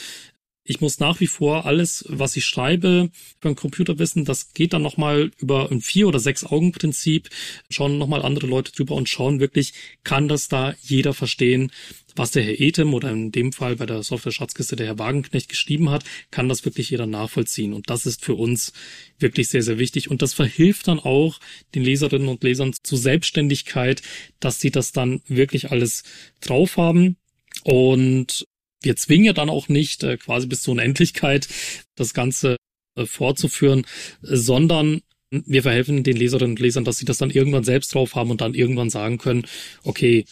Ich 0.64 0.81
muss 0.81 1.01
nach 1.01 1.18
wie 1.18 1.27
vor 1.27 1.66
alles, 1.66 2.05
was 2.09 2.37
ich 2.37 2.44
schreibe, 2.44 3.11
über 3.40 3.51
den 3.51 3.57
Computer 3.57 3.98
wissen. 3.98 4.25
Das 4.25 4.53
geht 4.53 4.72
dann 4.72 4.83
nochmal 4.83 5.33
über 5.38 5.70
ein 5.72 5.81
Vier- 5.81 6.07
oder 6.07 6.20
Sechs-Augen-Prinzip. 6.20 7.31
Schauen 7.68 7.98
nochmal 7.98 8.22
andere 8.22 8.46
Leute 8.46 8.70
drüber 8.70 8.94
und 8.94 9.09
schauen 9.09 9.40
wirklich, 9.40 9.72
kann 10.05 10.29
das 10.29 10.46
da 10.46 10.75
jeder 10.81 11.14
verstehen, 11.14 11.72
was 12.14 12.31
der 12.31 12.44
Herr 12.44 12.61
Etem 12.61 12.94
oder 12.94 13.11
in 13.11 13.33
dem 13.33 13.53
Fall 13.53 13.75
bei 13.75 13.87
der 13.87 14.05
Software-Schatzkiste 14.05 14.77
der 14.77 14.87
Herr 14.87 14.98
Wagenknecht 14.98 15.48
geschrieben 15.48 15.90
hat, 15.90 16.05
kann 16.31 16.48
das 16.48 16.64
wirklich 16.64 16.90
jeder 16.90 17.07
nachvollziehen. 17.07 17.72
Und 17.72 17.90
das 17.90 18.07
ist 18.07 18.25
für 18.25 18.35
uns 18.35 18.72
wirklich 19.18 19.48
sehr, 19.48 19.62
sehr 19.62 19.79
wichtig. 19.81 20.11
Und 20.11 20.22
das 20.22 20.33
verhilft 20.33 20.87
dann 20.87 21.01
auch 21.01 21.40
den 21.75 21.83
Leserinnen 21.83 22.29
und 22.29 22.44
Lesern 22.44 22.72
zu 22.85 22.96
Selbstständigkeit, 22.96 24.03
dass 24.38 24.61
sie 24.61 24.70
das 24.70 24.92
dann 24.92 25.22
wirklich 25.27 25.72
alles 25.72 26.05
drauf 26.40 26.77
haben. 26.77 27.16
Und 27.64 28.46
wir 28.83 28.97
zwingen 28.97 29.27
ja 29.27 29.33
dann 29.33 29.51
auch 29.51 29.68
nicht 29.68 30.03
äh, 30.05 30.16
quasi 30.16 30.47
bis 30.47 30.62
zur 30.62 30.73
Unendlichkeit 30.73 31.49
das 31.95 32.14
Ganze 32.14 32.57
äh, 32.97 33.07
fortzuführen, 33.07 33.87
sondern 34.23 35.01
Wir 35.47 35.62
verhelfen 35.62 36.03
den 36.05 36.16
Leserinnen 36.18 36.53
und 36.53 36.61
Lesern, 36.61 36.85
dass 36.85 36.99
sie 36.99 37.07
das 37.07 37.16
dann 37.16 37.31
irgendwann 37.31 37.64
selbst 37.64 37.95
drauf 37.95 38.14
haben 38.14 38.31
und 38.31 38.42
dann 38.42 38.53
irgendwann 38.53 38.90
sagen 38.90 39.16
können, 39.16 39.47
okay, 39.83 40.27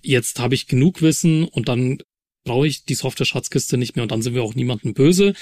jetzt 0.00 0.38
habe 0.38 0.54
ich 0.54 0.68
genug 0.68 1.02
Wissen 1.02 1.42
und 1.44 1.68
dann 1.68 1.98
brauche 2.44 2.68
ich 2.68 2.84
die 2.84 2.94
Software-Schatzkiste 2.94 3.76
nicht 3.76 3.96
mehr 3.96 4.04
und 4.04 4.12
dann 4.12 4.22
sind 4.22 4.34
wir 4.34 4.44
auch 4.44 4.54
niemandem 4.54 4.94
böse. 4.94 5.34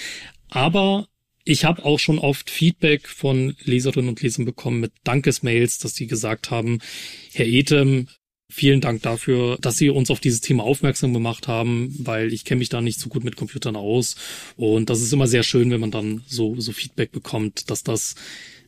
Aber 0.48 1.08
ich 1.44 1.66
habe 1.66 1.84
auch 1.84 1.98
schon 1.98 2.18
oft 2.18 2.48
Feedback 2.48 3.06
von 3.06 3.54
Leserinnen 3.64 4.08
und 4.08 4.22
Lesern 4.22 4.46
bekommen 4.46 4.80
mit 4.80 4.92
Dankesmails, 5.04 5.78
dass 5.78 5.94
sie 5.94 6.06
gesagt 6.06 6.50
haben, 6.50 6.78
Herr 7.34 7.46
Ethem, 7.46 8.08
vielen 8.52 8.80
Dank 8.80 9.02
dafür, 9.02 9.56
dass 9.60 9.78
Sie 9.78 9.90
uns 9.90 10.10
auf 10.10 10.20
dieses 10.20 10.40
Thema 10.40 10.62
aufmerksam 10.62 11.12
gemacht 11.14 11.48
haben, 11.48 11.94
weil 11.98 12.32
ich 12.32 12.44
kenne 12.44 12.60
mich 12.60 12.68
da 12.68 12.80
nicht 12.80 13.00
so 13.00 13.08
gut 13.08 13.24
mit 13.24 13.36
Computern 13.36 13.76
aus. 13.76 14.16
Und 14.56 14.90
das 14.90 15.00
ist 15.00 15.12
immer 15.12 15.26
sehr 15.26 15.42
schön, 15.42 15.70
wenn 15.70 15.80
man 15.80 15.90
dann 15.90 16.22
so, 16.26 16.60
so 16.60 16.72
Feedback 16.72 17.12
bekommt, 17.12 17.70
dass 17.70 17.82
das 17.82 18.14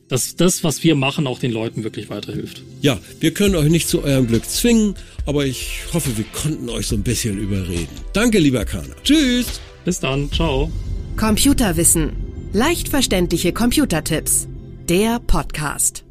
dass 0.07 0.35
das, 0.35 0.63
was 0.63 0.83
wir 0.83 0.95
machen, 0.95 1.25
auch 1.25 1.39
den 1.39 1.51
Leuten 1.51 1.83
wirklich 1.83 2.11
weiterhilft. 2.11 2.61
Ja, 2.81 2.99
wir 3.19 3.33
können 3.33 3.55
euch 3.55 3.69
nicht 3.71 3.89
zu 3.89 4.03
eurem 4.03 4.27
Glück 4.27 4.45
zwingen, 4.45 4.93
aber 5.25 5.47
ich 5.47 5.79
hoffe, 5.93 6.15
wir 6.15 6.25
konnten 6.25 6.69
euch 6.69 6.87
so 6.87 6.95
ein 6.95 7.01
bisschen 7.01 7.39
überreden. 7.39 7.87
Danke, 8.13 8.37
lieber 8.37 8.65
Kana. 8.65 8.93
Tschüss. 9.03 9.59
Bis 9.83 9.99
dann. 9.99 10.31
Ciao. 10.31 10.71
Computerwissen. 11.17 12.11
Leicht 12.53 12.89
verständliche 12.89 13.51
Computertipps. 13.51 14.47
Der 14.87 15.19
Podcast. 15.19 16.04